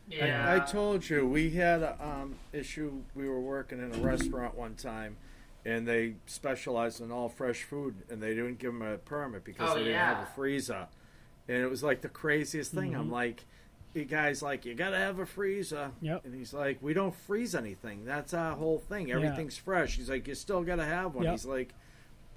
[0.09, 0.53] Yeah.
[0.53, 3.01] I told you we had a um, issue.
[3.15, 5.17] We were working in a restaurant one time,
[5.65, 9.69] and they specialized in all fresh food, and they didn't give them a permit because
[9.69, 10.15] Oh, they didn't yeah.
[10.15, 10.87] have a freezer.
[11.49, 12.95] And it was like the craziest thing.
[12.95, 13.45] I'm like,
[13.93, 15.91] the guy's like, you gotta have a freezer.
[16.01, 16.25] Yep.
[16.25, 18.05] And he's like, we don't freeze anything.
[18.05, 19.11] That's our whole thing.
[19.11, 19.95] Everything's fresh.
[19.97, 21.23] He's like, you still gotta have one.
[21.25, 21.31] Yep.
[21.33, 21.73] He's like.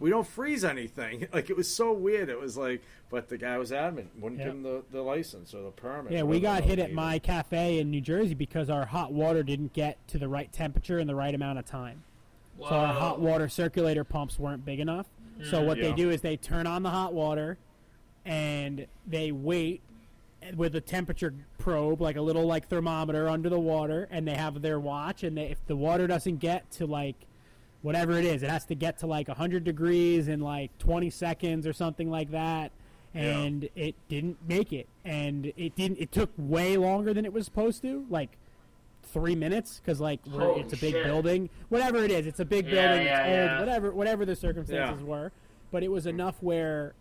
[0.01, 1.29] We don't freeze anything.
[1.33, 2.29] Like it was so weird.
[2.29, 4.49] It was like, but the guy was adamant, wouldn't Yep.
[4.49, 6.13] give him the, the license or the permit.
[6.13, 9.73] Yeah, we got hit at my cafe in New Jersey because our hot water didn't
[9.73, 12.03] get to the right temperature in the right amount of time.
[12.59, 15.07] So our hot water circulator pumps weren't big enough.
[15.51, 15.97] So what they mm-hmm.
[15.97, 17.57] do is they turn on the hot water
[18.27, 19.81] and they wait
[20.55, 24.61] with a temperature probe, like a little like thermometer under the water, and they have
[24.63, 25.23] their watch.
[25.23, 27.17] And they, if the water doesn't get to like
[27.83, 31.67] whatever it is, it has to get to like 100 degrees in like 20 seconds
[31.67, 32.73] or something like that.
[33.13, 35.99] And it didn't make it, and it didn't.
[35.99, 38.39] It took way longer than it was supposed to, like
[39.03, 41.05] three minutes, because like we're, it's a big shit.
[41.05, 41.51] building.
[41.71, 43.07] Whatever it is, it's a big Yeah, building.
[43.07, 43.35] yeah, it's old.
[43.35, 43.59] yeah.
[43.59, 45.09] Whatever, whatever the circumstances Yeah.
[45.09, 45.33] were,
[45.73, 46.11] but it was mm.
[46.11, 46.95] enough where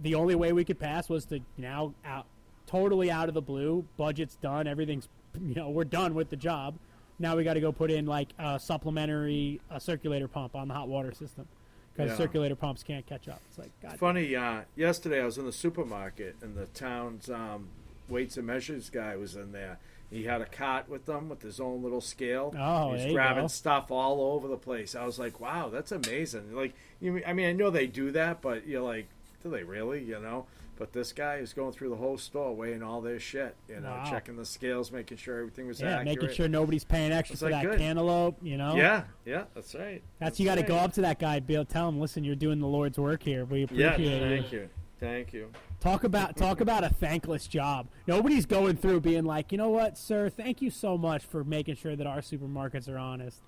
[0.00, 2.26] the only way we could pass was to now out
[2.68, 5.08] totally out of the blue budget's done everything's
[5.40, 6.74] you know we're done with the job
[7.18, 10.74] now we got to go put in like a supplementary uh, circulator pump on the
[10.74, 11.46] hot water system
[11.94, 12.16] because Yeah.
[12.16, 15.52] circulator pumps can't catch up it's like god Funny, uh, yesterday I was in the
[15.52, 17.68] supermarket and the town's um,
[18.08, 19.78] weights and measures guy was in there.
[20.08, 22.54] He had a cart with them with his own little scale.
[22.56, 23.48] Oh, He's grabbing go.
[23.48, 24.94] stuff all over the place.
[24.94, 26.54] I was like, wow, that's amazing.
[26.54, 29.08] Like, you, I mean, I know they do that, but you're like,
[29.46, 30.02] do they really?
[30.02, 30.46] You know?
[30.78, 33.56] But this guy is going through the whole store weighing all their shit.
[33.66, 34.10] You know, Wow.
[34.10, 36.04] checking the scales, making sure everything was yeah accurate.
[36.20, 37.78] making sure nobody's paying extra It's for like that good.
[37.80, 40.02] cantaloupe you know Yeah, yeah, that's right.
[40.18, 40.68] that's you got to right.
[40.68, 41.64] go up to that guy Bill.
[41.64, 44.68] tell him listen you're doing the lord's work here we Yeah, appreciate it thank you,
[45.00, 45.50] thank you.
[45.80, 47.86] Talk about talk about a thankless job.
[48.06, 51.76] Nobody's going through being like, you know what, sir, thank you so much for making
[51.76, 53.40] sure that our supermarkets are honest.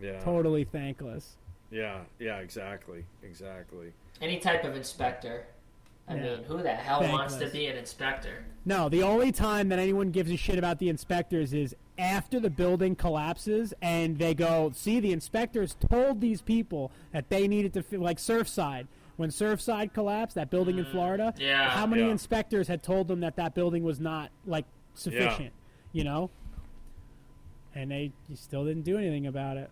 [0.00, 1.36] Yeah, Totally thankless.
[1.70, 3.92] yeah, yeah, exactly, exactly.
[4.22, 5.44] Any type of inspector.
[6.08, 6.22] I Yeah.
[6.36, 8.44] mean, who the hell wants to be an inspector?
[8.64, 12.50] No, the only time that anyone gives a shit about the inspectors is after the
[12.50, 17.98] building collapses and they go, see, the inspectors told these people that they needed to,
[17.98, 18.86] like Surfside.
[19.16, 21.70] When Surfside collapsed, that building in Florida, yeah.
[21.70, 22.10] how many Yeah.
[22.12, 24.64] inspectors had told them that that building was not, like,
[24.94, 25.52] sufficient,
[25.92, 25.98] yeah.
[25.98, 26.30] you know?
[27.74, 29.70] And they still didn't do anything about it.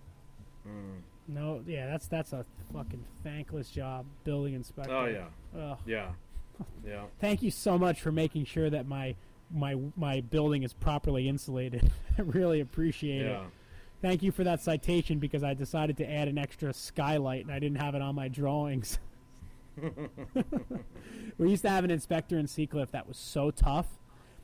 [0.67, 1.03] Mm.
[1.33, 4.93] No, yeah, that's that's a fucking thankless job, building inspector.
[4.95, 5.27] Oh yeah,
[5.59, 5.79] Ugh.
[5.87, 6.11] yeah,
[6.87, 7.05] yeah.
[7.21, 9.15] Thank you so much for making sure that my
[9.53, 11.91] my my building is properly insulated.
[12.19, 13.31] I really appreciate it.
[13.31, 13.45] Yeah.
[14.03, 17.59] Thank you for that citation because I decided to add an extra skylight and I
[17.59, 18.99] didn't have it on my drawings.
[21.39, 23.87] we used to have an inspector in Sea Cliff that was so tough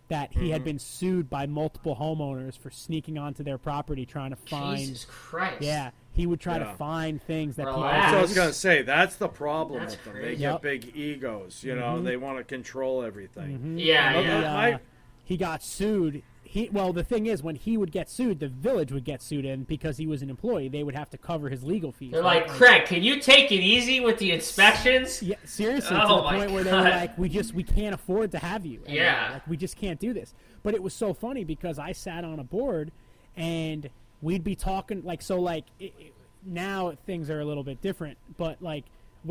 [0.09, 0.51] that he Mm-hmm.
[0.53, 4.79] had been sued by multiple homeowners for sneaking onto their property trying to find.
[4.79, 5.63] Jesus Christ.
[5.63, 6.65] Yeah, he would try Yeah.
[6.71, 7.97] to find things that Relax.
[8.07, 8.11] people.
[8.13, 10.15] So I was gonna say that's the problem That's with them.
[10.15, 10.37] They crazy.
[10.41, 11.63] get big egos.
[11.63, 13.77] You know, they want to control everything.
[13.79, 14.39] Yeah, Well, yeah.
[14.41, 14.81] He, uh, my-
[15.25, 16.23] he got sued.
[16.43, 19.45] He well, the thing is, when he would get sued, the village would get sued
[19.45, 20.69] in because he was an employee.
[20.69, 22.13] They would have to cover his legal fees.
[22.13, 22.47] They're right?
[22.47, 25.23] like, Craig, can you take it easy with the inspections?
[25.23, 26.93] Yeah, seriously, Oh to the my point where they were God.
[26.95, 29.05] like, "We just we can't afford to have you." anymore.
[29.05, 29.31] Yeah.
[29.35, 30.33] like we just can't do this.
[30.63, 32.91] But it was so funny because I sat on a board,
[33.37, 33.91] and
[34.27, 35.41] we'd be talking like so.
[35.41, 36.13] Like it, it-
[36.49, 38.85] now things are a little bit different, but like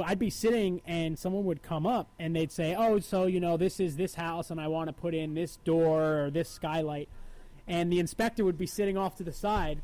[0.03, 3.55] I'd be sitting and someone would come up and they'd say, "Oh, so you know
[3.57, 7.07] this is this house, and I want to put in this door or this skylight,"
[7.67, 9.81] and the inspector would be sitting off to the side,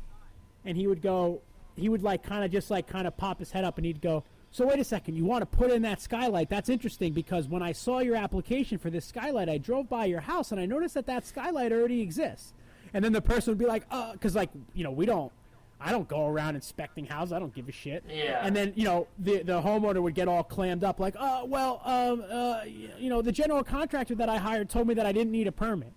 [0.64, 1.40] and he would go
[1.76, 4.02] he would like kind of just like kind of pop his head up and he'd
[4.02, 7.48] go so wait a second you want to put in that skylight that's interesting because
[7.48, 10.66] when i saw your application for this skylight i drove by your house and i
[10.66, 12.52] noticed that that skylight already exists
[12.94, 15.32] and then the person would be like uh because like you know we don't
[15.80, 18.40] i don't go around inspecting houses i don't give a shit Yeah.
[18.44, 21.80] and then you know the the homeowner would get all clammed up like oh well
[21.84, 25.32] um uh you know the general contractor that i hired told me that i didn't
[25.32, 25.92] need a permit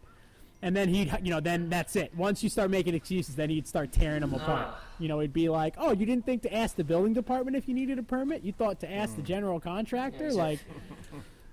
[0.61, 2.09] And then he'd, you know, then that's it.
[2.15, 4.67] Once you start making excuses, then he'd start tearing them apart.
[4.69, 4.73] Ugh.
[5.03, 7.67] You know, it'd be like, "Oh, you didn't think to ask the building department if
[7.67, 8.41] you needed a permit?
[8.41, 9.25] You thought to ask the Mm.
[9.33, 10.59] general contractor?" Yeah, like,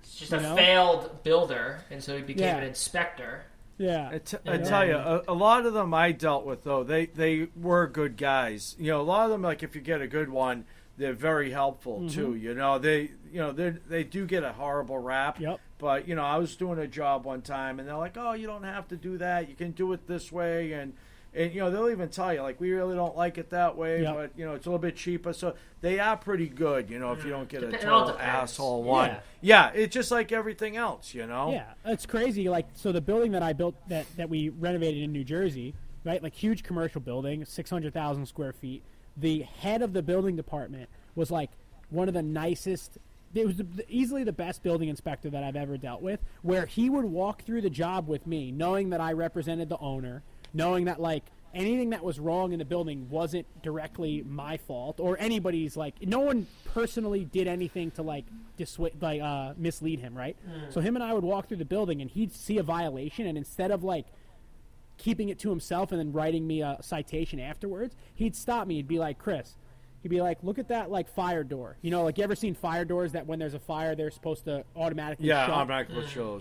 [0.01, 0.55] It's just a know?
[0.55, 2.57] failed builder, and so he became Yeah.
[2.57, 3.43] an inspector.
[3.77, 6.83] Yeah, I, t- I tell you, a, a lot of them I dealt with though,
[6.83, 8.75] they they were good guys.
[8.79, 10.65] You know, a lot of them like if you get a good one,
[10.97, 12.07] they're very helpful Mm-hmm.
[12.09, 12.35] too.
[12.35, 15.39] You know, they you know they they do get a horrible rap.
[15.39, 15.59] Yep.
[15.79, 18.47] But you know, I was doing a job one time, and they're like, "Oh, you
[18.47, 19.49] don't have to do that.
[19.49, 20.93] You can do it this way." And
[21.35, 24.01] and you know, they'll even tell you like, "We really don't like it that way,
[24.03, 24.15] Yep.
[24.15, 26.89] but you know, it's a little bit cheaper." So they are pretty good.
[26.89, 29.09] You know, if you don't get Dep- a total asshole one.
[29.09, 29.19] Yeah.
[29.41, 31.13] Yeah, it's just like everything else.
[31.13, 31.51] You know.
[31.51, 32.49] Yeah, it's crazy.
[32.49, 35.73] Like, so the building that I built that that we renovated in New Jersey,
[36.03, 36.21] right?
[36.21, 38.83] Like huge commercial building, six hundred thousand square feet.
[39.17, 41.51] The head of the building department was like
[41.89, 42.97] one of the nicest.
[43.35, 46.19] It was easily the best building inspector that I've ever dealt with.
[46.43, 50.21] Where he would walk through the job with me, knowing that I represented the owner,
[50.53, 51.23] knowing that like
[51.53, 56.19] anything that was wrong in the building wasn't directly my fault or anybody's like no
[56.19, 58.25] one personally did anything to like
[58.57, 60.35] dissuade like uh mislead him right
[60.69, 63.37] so him and i would walk through the building and he'd see a violation and
[63.37, 64.07] instead of like
[64.97, 68.87] keeping it to himself and then writing me a citation afterwards he'd stop me he'd
[68.87, 69.55] be like chris
[70.01, 72.55] he'd be like look at that like fire door you know like you ever seen
[72.55, 75.55] fire doors that when there's a fire they're supposed to automatically Yeah, shut?
[75.55, 75.87] I'm not.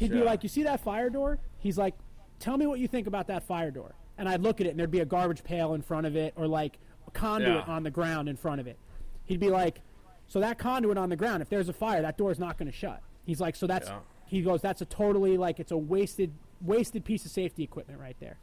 [0.01, 1.95] He'd be like, "You see that fire door?" He's like,
[2.41, 4.79] "Tell me what you think about that fire door." And I'd look at it, and
[4.79, 7.73] there'd be a garbage pail in front of it, or like a conduit Yeah.
[7.75, 8.79] on the ground in front of it.
[9.25, 9.81] He'd be like,
[10.27, 12.73] "So that conduit on the ground, if there's a fire, that door's not going to
[12.77, 14.01] shut." He's like, "So that's," Yeah.
[14.27, 18.17] he goes, "That's a totally like it's a wasted wasted piece of safety equipment right
[18.21, 18.39] there."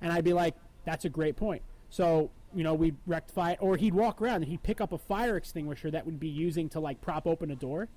[0.00, 0.54] And I'd be like,
[0.84, 4.44] "That's a great point." So you know, we'd rectify it, or he'd walk around and
[4.44, 7.56] he'd pick up a fire extinguisher that would be using to like prop open a
[7.56, 7.88] door.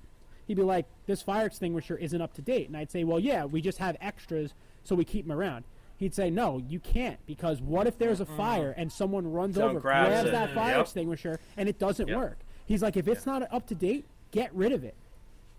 [0.48, 3.44] He'd be like, "This fire extinguisher isn't up to date," and I'd say, "Well, yeah,
[3.44, 5.64] we just have extras, so we keep them around."
[5.98, 9.72] He'd say, "No, you can't, because what if there's a fire and someone runs Someone
[9.72, 10.32] over, grabs grabs it.
[10.32, 10.80] that fire Yep.
[10.82, 12.16] extinguisher, and it doesn't Yep.
[12.16, 14.94] work?" He's like, "If it's not up to date, get rid of it."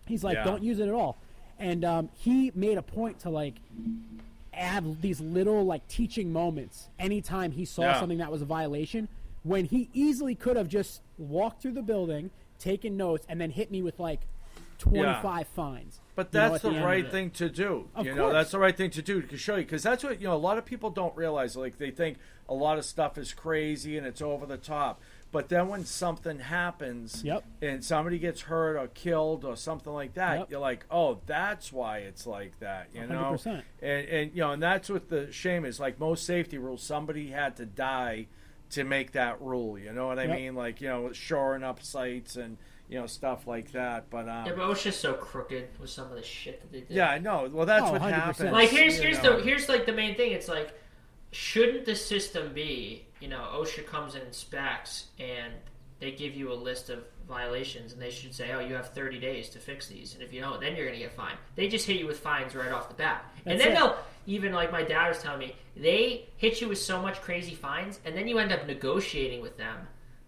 [0.07, 0.45] He's like, Yeah.
[0.45, 1.17] "Don't use it at all."
[1.59, 3.55] And um, he made a point to like
[4.53, 7.99] add these little like teaching moments anytime he saw Yeah.
[7.99, 9.07] something that was a violation
[9.43, 12.29] when he easily could have just walked through the building
[12.59, 14.21] taken notes and then hit me with like
[14.79, 17.87] 25 fines But you know, that's the, the right thing to do.
[17.95, 18.33] Of you know, course.
[18.33, 20.35] that's the right thing to do to show you because that's what you know.
[20.35, 21.55] A lot of people don't realize.
[21.55, 22.17] Like they think
[22.47, 25.01] a lot of stuff is crazy and it's over the top.
[25.31, 27.43] But then when something happens, Yep.
[27.61, 30.51] and somebody gets hurt or killed or something like that, Yep.
[30.51, 32.87] you're like, oh, that's why it's like that.
[32.95, 33.61] You know, 100%.
[33.81, 35.79] and and you know, and that's what the shame is.
[35.79, 38.25] Like most safety rules, somebody had to die
[38.71, 39.77] to make that rule.
[39.79, 40.35] You know what I Yep.
[40.37, 40.55] mean?
[40.55, 42.57] Like you know, shoring up sites and
[42.89, 44.09] you know stuff like that.
[44.09, 46.89] But um, Yeah, but OSHA's so crooked with some of the shit that they did.
[46.91, 47.49] yeah, I know.
[47.51, 48.11] Well, that's Oh, what 100%.
[48.11, 48.51] happens.
[48.51, 49.37] Like here's you here's know.
[49.37, 50.31] the here's like the main thing.
[50.31, 50.73] It's like
[51.31, 55.53] shouldn't the system be you know OSHA comes and inspects and
[55.99, 59.19] they give you a list of violations and they should say oh you have 30
[59.19, 61.37] days to fix these and if you don't then you're gonna get fined.
[61.55, 63.75] They just hit you with fines right off the bat and then it.
[63.75, 67.53] they'll even like my dad was telling me they hit you with so much crazy
[67.53, 69.77] fines and then you end up negotiating with them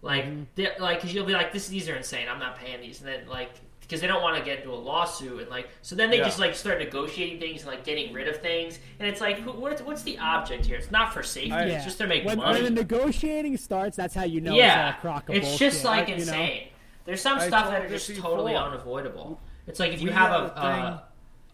[0.02, 0.42] like Mm-hmm.
[0.56, 2.28] they're- like because you'll be like this these are insane.
[2.28, 3.00] I'm not paying these.
[3.00, 3.50] And then like
[3.80, 6.24] because they don't want to get into a lawsuit and like so then they Yeah.
[6.24, 8.78] just like start negotiating things and like getting rid of things.
[8.98, 10.76] And it's like who, what's, what's the object here?
[10.76, 11.52] It's not for safety.
[11.52, 12.62] I- it's just to make when, money.
[12.62, 14.88] when the negotiating starts that's how you know yeah.
[14.90, 16.20] it's all a crock of it's just like you know?
[16.22, 16.68] insane.
[17.04, 18.68] There's some I stuff that are just totally before.
[18.68, 19.40] unavoidable.
[19.66, 20.60] It's like if you We have had a,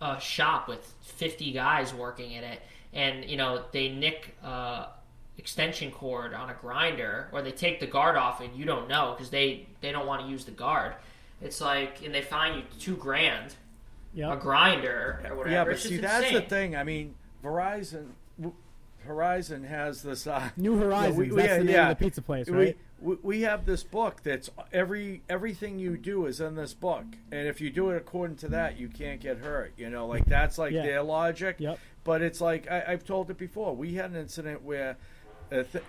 [0.02, 4.34] a a, a shop with 50 guys working in it and you know they nick
[4.42, 4.86] uh,
[5.48, 9.14] extension cord on a grinder or they take the guard off and you don't know
[9.16, 10.92] because they they don't want to use the guard
[11.40, 13.54] it's like and they fine you two grand
[14.14, 16.76] a grinder or whatever Yeah, but it's see, just that's the thing.
[16.76, 18.08] I mean, Verizon,
[19.06, 20.26] Horizon has this.
[20.26, 21.90] Uh, New Horizons, we- we- that's the name yeah.
[21.90, 22.76] of the pizza place, right?
[23.00, 27.46] We, we have this book that's every everything you do is in this book, and
[27.46, 29.72] if you do it according to that, you can't get hurt.
[29.76, 30.82] You know, like that's like Yeah.
[30.82, 31.56] their logic.
[31.60, 31.78] Yep.
[32.02, 33.76] But it's like I, I've told it before.
[33.76, 34.96] We had an incident where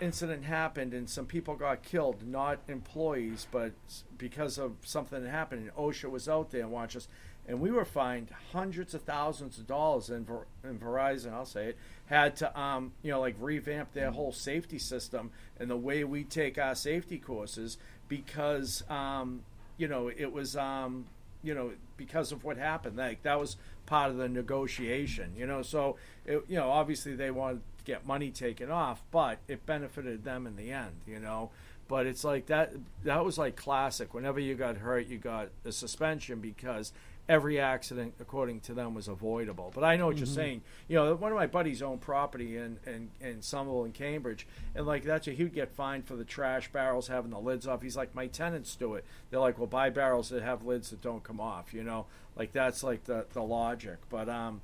[0.01, 3.73] incident happened and some people got killed, not employees, but
[4.17, 5.63] because of something that happened.
[5.63, 7.07] And OSHA was out there and watched us,
[7.47, 10.09] and we were fined hundreds of thousands of dollars.
[10.09, 14.31] And, Ver- Verizon, I'll say it, had to um, you know like revamp their whole
[14.31, 19.41] safety system and the way we take our safety courses because um,
[19.77, 21.05] you know it was um,
[21.43, 22.97] you know because of what happened.
[22.97, 25.33] Like that was part of the negotiation.
[25.35, 29.39] You know, so it, you know obviously they wanted to get money taken off, but
[29.47, 30.95] it benefited them in the end.
[31.07, 31.49] You know.
[31.87, 32.73] But it's like that.
[33.03, 34.13] That was like classic.
[34.13, 36.93] Whenever you got hurt, you got a suspension because
[37.27, 39.71] every accident, according to them, was avoidable.
[39.73, 40.25] But I know what Mm-hmm.
[40.25, 40.61] you're saying.
[40.87, 44.85] You know, one of my buddies owned property in, in, in Somerville and Cambridge, and
[44.85, 47.81] like that's a, he would get fined for the trash barrels having the lids off.
[47.81, 49.03] He's like, my tenants do it.
[49.31, 51.73] They're like, well, buy barrels that have lids that don't come off.
[51.73, 53.97] You know, like that's like the the logic.
[54.09, 54.61] But um,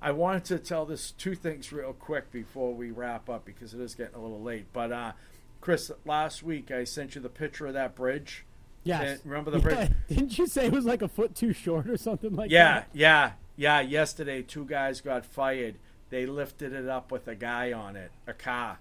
[0.00, 3.80] I wanted to tell this two things real quick before we wrap up because it
[3.80, 4.66] is getting a little late.
[4.72, 5.12] But uh,
[5.60, 8.44] Chris, last week I sent you the picture of that bridge.
[8.84, 9.20] Yes.
[9.22, 9.90] And remember the Yeah, bridge?
[10.08, 12.88] Didn't you say it was like a foot too short or something like Yeah, that?
[12.92, 13.80] yeah, yeah.
[13.80, 13.88] Yeah.
[13.88, 15.76] Yesterday, two guys got fired.
[16.10, 18.78] They lifted it up with a guy on it, a car.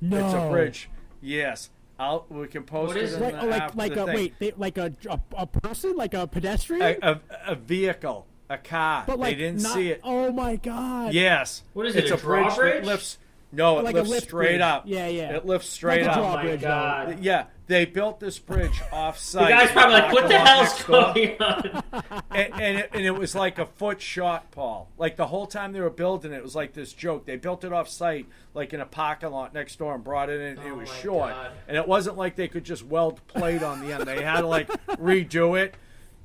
[0.00, 0.24] No.
[0.24, 0.88] It's a bridge.
[1.20, 2.26] Yes, I'll.
[2.28, 3.34] We can post What it is in it?
[3.34, 4.14] Like, oh, like, like a thing.
[4.14, 8.58] wait, they, like a, a a person, like a pedestrian, A, a, a vehicle, a
[8.58, 9.04] car.
[9.06, 10.00] but like they didn't not, see it.
[10.04, 11.12] Oh my god!
[11.12, 11.62] Yes.
[11.72, 12.74] What is it, It's a a bridge, drawbridge?
[12.82, 13.18] that lifts.
[13.52, 14.60] No, it Like lifts lift straight bridge.
[14.60, 14.82] up.
[14.86, 15.36] Yeah, yeah.
[15.36, 16.18] It lifts straight Like a up.
[16.18, 16.66] Oh my drawbridge, though.
[16.66, 17.18] god.
[17.20, 19.44] Yeah, they built this bridge off site.
[19.44, 21.82] The guy's probably like, what the Parking lot hell's going on?
[22.32, 24.88] and, and, it, and it was like a foot shot, Paul.
[24.98, 27.24] Like the whole time they were building it, it was like this joke.
[27.24, 30.40] They built it off site, like in a parking lot next door, and brought it
[30.40, 30.58] in.
[30.58, 31.52] and it Oh was short, God.
[31.68, 34.04] and it wasn't like they could just weld plate on the end.
[34.04, 34.68] They had to like
[34.98, 35.76] redo it.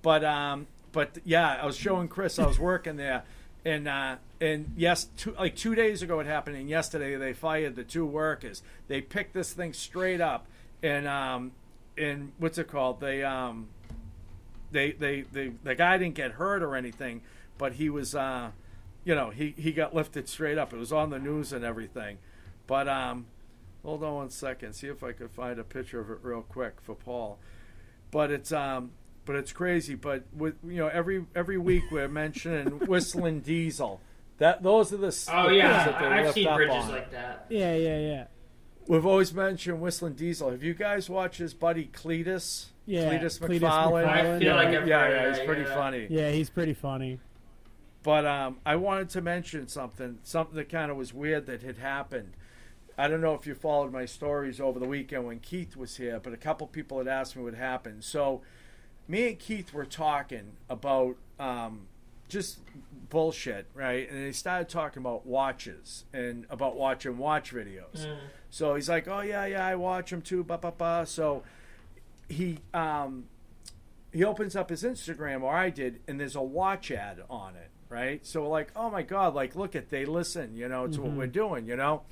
[0.02, 2.40] But um, but yeah, I was showing Chris.
[2.40, 3.24] I was working there,
[3.66, 7.76] and uh, and yes, two, like two days ago it happened, and yesterday they fired
[7.76, 8.62] the two workers.
[8.88, 10.48] They picked this thing straight up,
[10.82, 11.52] and um,
[11.98, 13.00] and what's it called?
[13.00, 13.68] They um
[14.72, 17.22] they, they, they the guy didn't get hurt or anything,
[17.58, 18.52] but he was, uh,
[19.04, 20.74] you know, he, he got lifted straight up.
[20.74, 22.18] It was on the news and everything.
[22.68, 23.26] But um,
[23.84, 26.76] hold on one second, see if I could find a picture of it real quick
[26.82, 27.38] for Paul.
[28.12, 28.92] But it's um,
[29.26, 29.96] but it's crazy.
[29.96, 34.02] But with you know, every every week we're mentioning Whistlin Diesel.
[34.38, 36.90] That those are the Oh the yeah, that they I- I've seen bridges on.
[36.92, 37.46] like that.
[37.50, 38.26] yeah, yeah, yeah.
[38.88, 40.50] We've always mentioned Whistlin Diesel.
[40.50, 42.72] Have you guys watched his buddy Cleetus?
[42.88, 44.08] Yeah, Cleetus Cleetus McFarland.
[44.08, 44.36] McFarland.
[44.36, 45.76] I feel like I've yeah, heard yeah, of he's pretty yeah.
[45.76, 46.08] funny.
[46.10, 47.20] Yeah, he's pretty funny.
[48.04, 51.78] But um, I wanted to mention something, something that kind of was weird that had
[51.78, 52.34] happened.
[52.98, 56.20] I don't know if you followed my stories over the weekend when Keith was here,
[56.20, 58.04] but a couple people had asked me what happened.
[58.04, 58.42] So,
[59.08, 61.88] me and Keith were talking about um,
[62.30, 62.60] just
[63.10, 64.10] bullshit, right?
[64.10, 68.06] And they started talking about watches and about watching watch videos.
[68.50, 71.06] So he's like, "Oh yeah, yeah, I watch them too." Ba ba ba.
[71.06, 71.44] So
[72.30, 73.26] he um,
[74.14, 77.70] he opens up his Instagram, or I did, and there's a watch ad on it,
[77.90, 78.26] right?
[78.26, 81.12] So we're like, oh my god, like look at they listen, you know, to what
[81.12, 82.04] we're doing, you know.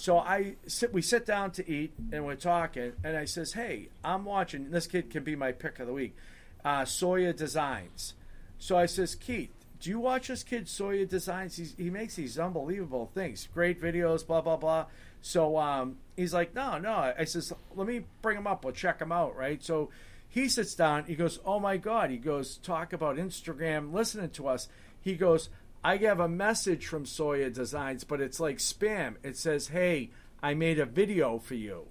[0.00, 3.90] So I sit, we sit down to eat, and we're talking, and I says, hey,
[4.02, 4.70] I'm watching.
[4.70, 6.16] This kid can be my pick of the week,
[6.64, 8.14] uh, Sawyer Designs.
[8.58, 11.56] So I says, Keith, do you watch this kid Sawyer Designs?
[11.58, 14.86] He's, he makes these unbelievable things, great videos, blah blah blah.
[15.20, 17.12] So um, he's like, no, no.
[17.18, 18.64] I says, let me bring him up.
[18.64, 19.62] We'll check him out, right?
[19.62, 19.90] So
[20.30, 21.04] he sits down.
[21.04, 22.08] He goes, oh my god.
[22.08, 24.66] He goes, talk about Instagram, listening to us.
[24.98, 25.50] He goes,
[25.82, 29.14] I have a message from Sawyer Designs, but it's like spam.
[29.22, 30.10] It says, hey,
[30.42, 31.86] I made a video for you.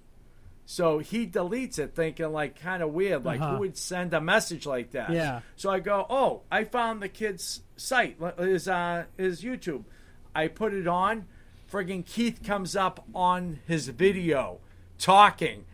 [0.64, 3.54] So he deletes it, thinking like kind of weird, like Uh-huh.
[3.54, 5.10] who would send a message like that?
[5.10, 5.40] Yeah.
[5.56, 9.84] So I go, oh, I found the kid's site, his uh, his YouTube.
[10.34, 11.26] I put it on.
[11.72, 14.58] Friggin' Keith comes up on his video,
[14.98, 15.64] talking.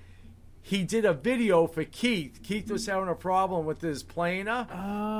[0.62, 2.40] He did a video for Keith.
[2.42, 4.66] Keith was having a problem with his planer.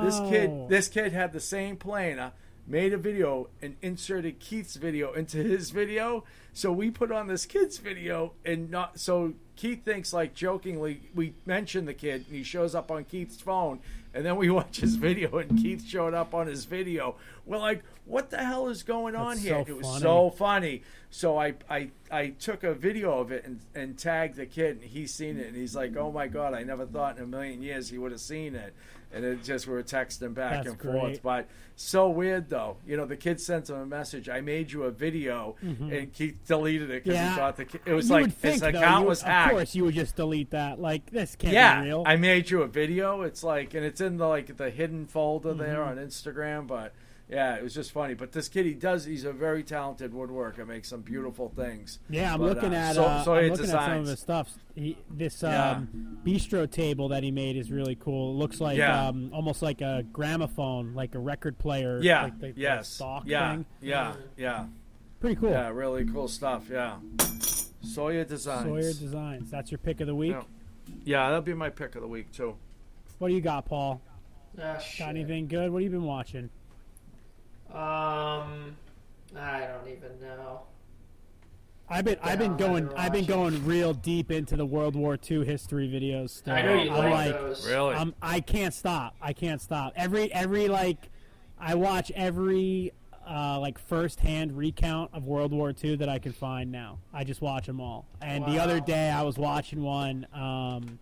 [0.03, 0.27] This Oh.
[0.29, 2.31] kid, this kid had the same planer.
[2.69, 6.25] Made a video and inserted Keith's video into his video.
[6.51, 11.33] So we put on this kid's video, and not so Keith thinks like jokingly we
[11.45, 13.79] mentioned the kid, and he shows up on Keith's phone,
[14.13, 17.15] and then we watch his video, and Keith showed up on his video.
[17.45, 19.63] We're like, what the hell is going on That's here?
[19.65, 20.01] so it was funny.
[20.01, 20.83] so funny.
[21.09, 24.83] So I, I I took a video of it and, and tagged the kid, and
[24.83, 27.61] he's seen it, and he's like, "Oh my god, I never thought in a million
[27.61, 28.73] years he would have seen it."
[29.17, 32.77] And it just we were texting back That's and forth, but so weird though.
[32.85, 34.29] You know, the kid sent him a message.
[34.29, 37.25] I made you a video, and Keith deleted it because Mm-hmm.
[37.25, 37.29] Yeah.
[37.31, 39.51] he thought the kid, it was you like think, his though, account you- was hacked.
[39.51, 40.79] Of course, you would just delete that.
[40.79, 42.03] Like this can't yeah, be real.
[42.05, 43.21] I made you a video.
[43.23, 45.99] It's like, and it's in the like the hidden folder there Mm-hmm.
[45.99, 46.67] on Instagram.
[46.67, 46.93] But
[47.29, 48.13] yeah, it was just funny.
[48.13, 49.03] But this kid, he does.
[49.05, 50.65] He's a very talented woodworker.
[50.65, 51.99] Makes some beautiful things.
[52.09, 54.11] yeah, I'm But, looking uh, at so- uh, Sawyer I'm looking at some of the
[54.11, 54.53] his stuff.
[54.75, 55.71] He, this Yeah.
[55.71, 58.31] um, bistro table that he made is really cool.
[58.31, 59.07] It looks like Yeah.
[59.07, 61.99] um, almost like a gramophone, like a record player.
[62.01, 62.23] Yeah.
[62.23, 62.87] like the, the yes.
[62.87, 63.55] stock yeah.
[63.55, 63.65] thing.
[63.81, 64.13] Yeah.
[64.37, 64.65] Yeah.
[65.19, 65.49] Pretty cool.
[65.49, 65.69] Yeah.
[65.69, 66.69] Really cool stuff.
[66.71, 66.97] Yeah.
[67.81, 68.65] Sawyer Designs.
[68.65, 69.49] Sawyer Designs.
[69.51, 70.31] That's your pick of the week.
[70.31, 70.43] Yeah.
[71.03, 72.55] Yeah, that'll be my pick of the week too.
[73.17, 73.99] What do you got, Paul?
[74.61, 74.99] Ah, shit.
[74.99, 75.71] Got anything good?
[75.71, 76.49] What have you been watching?
[77.73, 78.77] Um,
[79.35, 80.61] I don't even know.
[81.89, 85.45] I've been I've been going I've been going real deep into the World War II
[85.45, 86.31] history videos.
[86.31, 86.53] Still.
[86.53, 87.65] I know you I'm like, those.
[87.65, 87.95] Really?
[87.95, 89.15] I'm, I can't stop.
[89.21, 89.93] I can't stop.
[89.95, 91.09] Every every like,
[91.57, 92.91] I watch every
[93.27, 96.99] uh, like first hand recount of World War II that I can find now.
[97.13, 98.05] I just watch them all.
[98.21, 100.27] And the other day I was watching one.
[100.33, 100.99] Um,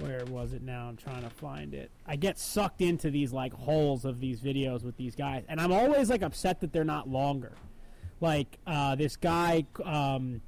[0.00, 0.88] where was it now?
[0.88, 1.90] I'm trying to find it.
[2.06, 5.72] I get sucked into these like holes of these videos with these guys, and I'm
[5.72, 7.52] always like upset that they're not longer.
[8.20, 9.66] Like uh, this guy.
[9.84, 10.40] Um,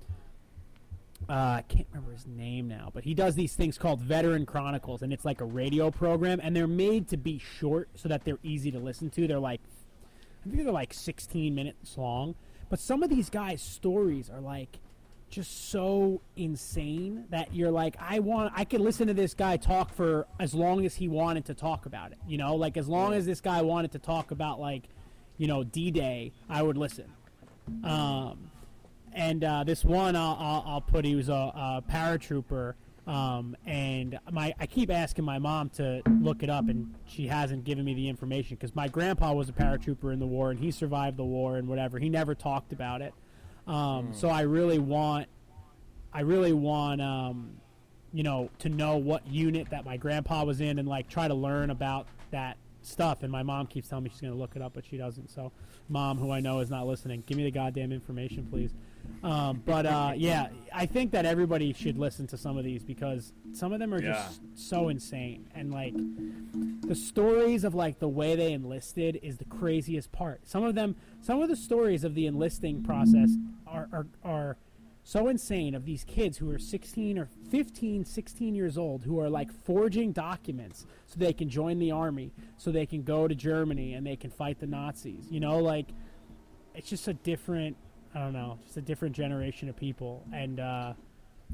[1.27, 5.01] uh, I can't remember his name now, but he does these things called Veteran Chronicles,
[5.01, 8.39] and it's like a radio program, and they're made to be short so that they're
[8.43, 9.27] easy to listen to.
[9.27, 9.63] They're like,
[10.45, 12.35] I think they're like 16 minutes long,
[12.69, 14.81] but some of these guys' stories are like
[15.35, 19.93] just so insane that you're like, I want, I could listen to this guy talk
[19.93, 23.15] for as long as he wanted to talk about it, you know, like as long
[23.15, 24.85] as this guy wanted to talk about like,
[25.37, 27.11] you know, D-Day, I would listen.
[27.83, 28.51] Um,
[29.13, 32.75] and uh, this one I'll, I'll, I'll put he was a, a paratrooper
[33.07, 37.65] um, and my I keep asking my mom to look it up and she hasn't
[37.65, 40.71] given me the information because my grandpa was a paratrooper in the war and he
[40.71, 41.99] survived the war and whatever.
[41.99, 43.15] He never talked about it
[43.67, 45.27] um, so I really want
[46.13, 47.51] I really want um,
[48.13, 51.35] you know to know what unit that my grandpa was in and like try to
[51.35, 53.23] learn about that stuff.
[53.23, 55.31] And my mom keeps telling me she's going to look it up but she doesn't.
[55.31, 55.51] So
[55.89, 57.23] mom who I know is not listening.
[57.27, 58.75] Give me the goddamn information please.
[59.23, 63.33] Um, but uh, yeah I think that everybody should listen to some of these because
[63.53, 64.13] some of them are Yeah.
[64.13, 65.47] just so insane.
[65.55, 65.95] And like
[66.87, 70.47] the stories of like the way they enlisted is the craziest part.
[70.47, 73.31] Some of them, some of the stories of the enlisting process
[73.75, 74.57] are are, are
[75.05, 79.29] so insane of these kids who are 16 or 15, 16 years old who are
[79.29, 83.93] like forging documents so they can join the army, so they can go to Germany
[83.93, 85.27] and they can fight the Nazis.
[85.31, 85.89] You know, like
[86.75, 87.77] it's just a different,
[88.15, 90.25] I don't know, just a different generation of people.
[90.33, 90.95] And uh,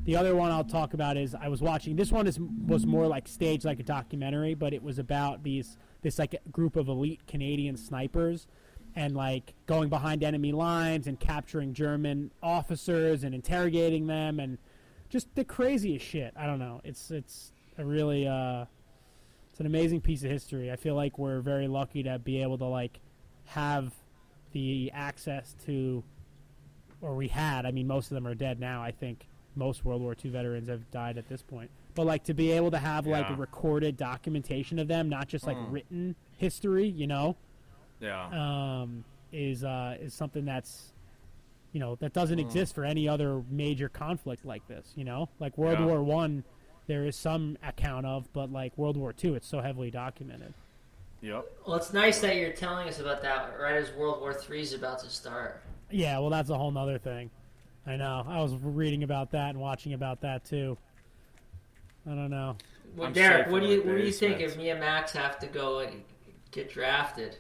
[0.04, 1.96] the other one I'll talk about is I was watching.
[1.96, 5.76] This one is was more like staged like a documentary, but it was about these
[6.02, 8.46] this like group of elite Canadian snipers
[8.96, 14.58] and like going behind enemy lines and capturing German officers and interrogating them and
[15.08, 16.32] just the craziest shit.
[16.36, 16.80] I don't know.
[16.84, 18.64] It's it's a really uh,
[19.50, 20.70] it's an amazing piece of history.
[20.70, 23.00] I feel like we're very lucky to be able to like
[23.46, 23.92] have
[24.52, 26.02] the access to
[27.00, 27.66] or we had.
[27.66, 28.82] I mean, most of them are dead now.
[28.82, 29.26] I think
[29.56, 31.70] most World War II veterans have died at this point.
[31.94, 35.46] But like to be able to have like a recorded documentation of them, not just
[35.46, 37.36] like written history, you know,
[38.00, 38.80] Yeah.
[38.82, 40.92] um, is uh, is something that's
[41.72, 44.92] you know that doesn't exist for any other major conflict like this.
[44.96, 45.86] You know, like World Yeah.
[45.86, 46.44] War One,
[46.86, 50.54] there is some account of, but like World War Two, it's so heavily documented.
[51.22, 51.44] Yep.
[51.66, 54.72] Well, it's nice that you're telling us about that right as World War III is
[54.72, 55.62] about to start.
[55.90, 57.30] Yeah, well, that's a whole nother thing.
[57.86, 58.24] I know.
[58.26, 60.78] I was reading about that and watching about that too.
[62.06, 62.56] I don't know.
[62.96, 65.38] Well, I'm Derek, what do you what do you think if me and Max have
[65.40, 66.02] to go and
[66.50, 67.36] get drafted?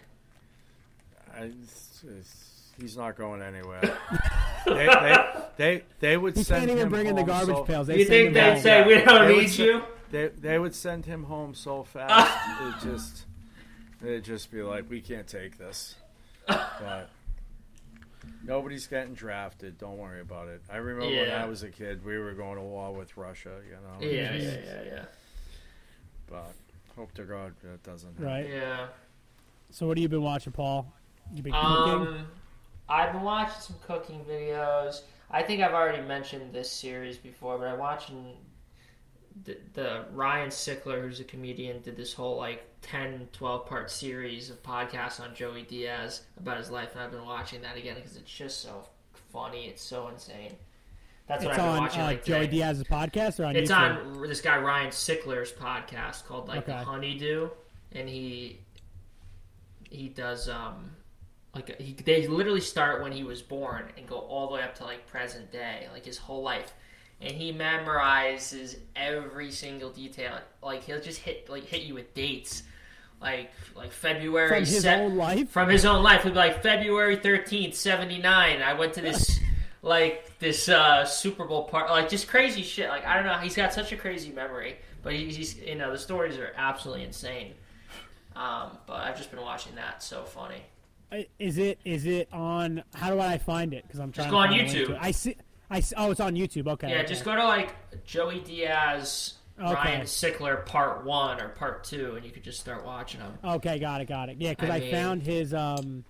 [1.34, 2.46] I, it's- it's-
[2.80, 3.80] he's not going anywhere.
[4.66, 5.16] they, they,
[5.56, 7.86] they, they would He send can't even him bring in the home garbage so, pails.
[7.88, 8.62] They you think they'd home.
[8.62, 9.82] say we don't They would need say- you?
[10.10, 12.82] They, they would send him home so fast.
[12.84, 13.26] it just,
[14.00, 15.94] they'd just be like, we can't take this.
[16.48, 17.08] But
[18.44, 19.78] nobody's getting drafted.
[19.78, 20.62] Don't worry about it.
[20.70, 21.42] I remember when Yeah.
[21.42, 23.58] I was a kid, we were going to war with Russia.
[23.66, 24.04] You know.
[24.06, 25.04] Yeah, yeah, yeah, yeah.
[26.28, 26.52] But
[26.96, 28.10] hope to God that doesn't.
[28.14, 28.24] happen.
[28.24, 28.48] Right.
[28.48, 28.86] Yeah.
[29.70, 30.92] So what have you been watching, Paul?
[31.32, 31.62] You been cooking?
[31.62, 32.26] Um,
[32.88, 35.02] I've been watching some cooking videos.
[35.30, 38.34] I think I've already mentioned this series before, but I'm watching
[39.44, 44.50] the, the Ryan Sickler, who's a comedian, did this whole like 10, 12 part series
[44.50, 48.16] of podcasts on Joey Diaz about his life, and I've been watching that again because
[48.16, 48.84] it's just so
[49.32, 49.66] funny.
[49.66, 50.56] It's so insane.
[51.28, 52.56] That's what it's I've been on watching uh, like Joey today.
[52.58, 54.16] Diaz's podcast or on It's YouTube?
[54.16, 56.82] on this guy Ryan Sickler's podcast called like Okay.
[56.82, 57.50] Honeydew,
[57.92, 58.58] and he
[59.88, 60.90] he does um
[61.54, 64.74] like he they literally start when he was born and go all the way up
[64.76, 66.72] to like present day, like his whole life,
[67.20, 70.38] and he memorizes every single detail.
[70.62, 72.62] Like he'll just hit like hit you with dates,
[73.20, 75.50] like like February From his se- own life?
[75.50, 76.22] from his own life.
[76.22, 78.62] He'd be like February thirteenth, seventy nine.
[78.62, 79.40] I went to this
[79.82, 82.88] like this uh, Super Bowl part, like just crazy shit.
[82.88, 85.90] Like I don't know, he's got such a crazy memory, but he's, he's you know
[85.90, 87.54] the stories are absolutely insane.
[88.36, 90.02] Um, but I've just been watching that.
[90.02, 90.62] So funny.
[91.38, 92.82] Is it is it on?
[92.94, 93.84] How do I find it?
[93.86, 94.30] Because I'm trying.
[94.30, 94.98] go to on find a link YouTube.
[95.00, 95.36] I see.
[95.72, 96.66] I see, oh, it's on YouTube.
[96.68, 96.90] Okay.
[96.90, 97.06] Yeah, okay.
[97.06, 97.74] just go to like
[98.04, 99.72] Joey Diaz, Okay.
[99.72, 103.38] Ryan Sickler part one or part two, and you could just start watching them.
[103.44, 104.36] Okay, got it, got it.
[104.40, 106.04] Yeah, because I, I mean- found his um,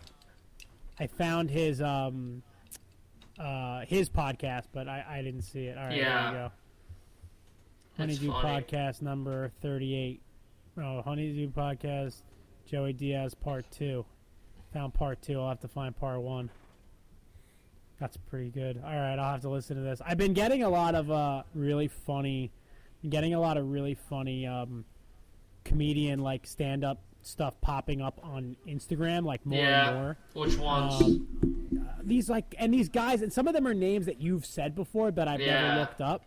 [0.99, 2.43] I found his um,
[3.39, 5.77] uh, his podcast, but I, I didn't see it.
[5.79, 6.31] All right, Yeah.
[6.31, 6.53] there you go.
[7.99, 10.21] Honeydew podcast number thirty-eight.
[10.79, 12.23] Oh, Honeydew podcast,
[12.67, 14.05] Joey Diaz part two.
[14.73, 15.41] Found part two.
[15.41, 16.51] I'll have to find part one.
[17.99, 18.81] That's pretty good.
[18.83, 20.01] All right, I'll have to listen to this.
[20.05, 22.51] I've been getting a lot of uh, really funny,
[23.09, 24.85] getting a lot of really funny um,
[25.65, 29.89] comedian like stand-up stuff popping up on Instagram, like more yeah.
[29.91, 31.03] and more Which ones?
[31.03, 31.27] Um,
[32.03, 35.13] these like and these guys and some of them are names that you've said before
[35.13, 35.61] but I've Yeah.
[35.69, 36.25] never looked up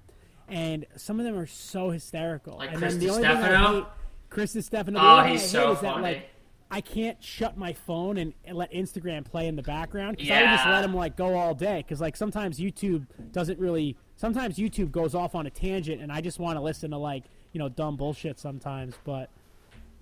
[0.48, 3.72] and some of them are so hysterical Like and Chris then the only thing I
[3.74, 3.86] hate
[4.30, 6.04] Chris Stefano Oh, he's so is that funny.
[6.04, 6.30] like
[6.74, 10.42] I can't shut my phone and, and let Instagram play in the background because I
[10.42, 14.58] would just let them like go all day because like sometimes YouTube doesn't really sometimes
[14.58, 17.60] YouTube goes off on a tangent and I just want to listen to like you
[17.60, 19.30] know dumb bullshit sometimes but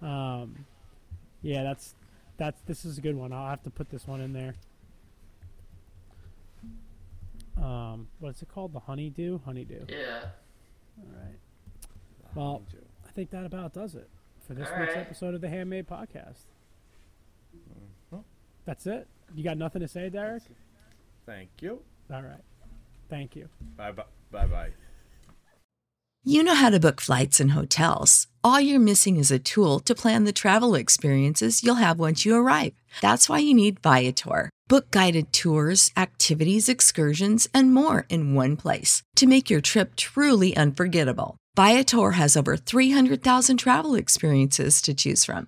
[0.02, 0.66] um
[1.42, 1.94] yeah that's
[2.38, 4.56] that's this is a good one I'll have to put this one in there
[7.62, 8.74] um, what's it called?
[8.74, 9.40] The honeydew?
[9.46, 9.86] Honeydew.
[9.90, 10.22] yeah.
[10.98, 11.38] All right.
[12.34, 12.64] Well,
[13.08, 14.10] I think that about does it
[14.48, 15.02] for this All week's right.
[15.02, 16.46] episode of the Handmade Podcast.
[18.66, 19.08] That's it.
[19.36, 20.44] You got nothing to say, Derek?
[21.26, 21.82] Thank you.
[22.14, 22.44] All right.
[23.10, 23.50] Thank you.
[23.78, 24.04] Bye bye.
[24.32, 24.70] Bye bye.
[26.24, 28.28] You know how to book flights and hotels.
[28.44, 32.36] All you're missing is a tool to plan the travel experiences you'll have once you
[32.36, 32.74] arrive.
[33.02, 34.52] That's why you need Viator.
[34.68, 40.56] Book guided tours, activities, excursions, and more in one place to make your trip truly
[40.56, 41.38] unforgettable.
[41.56, 45.48] Viator has over 300,000 travel experiences to choose from.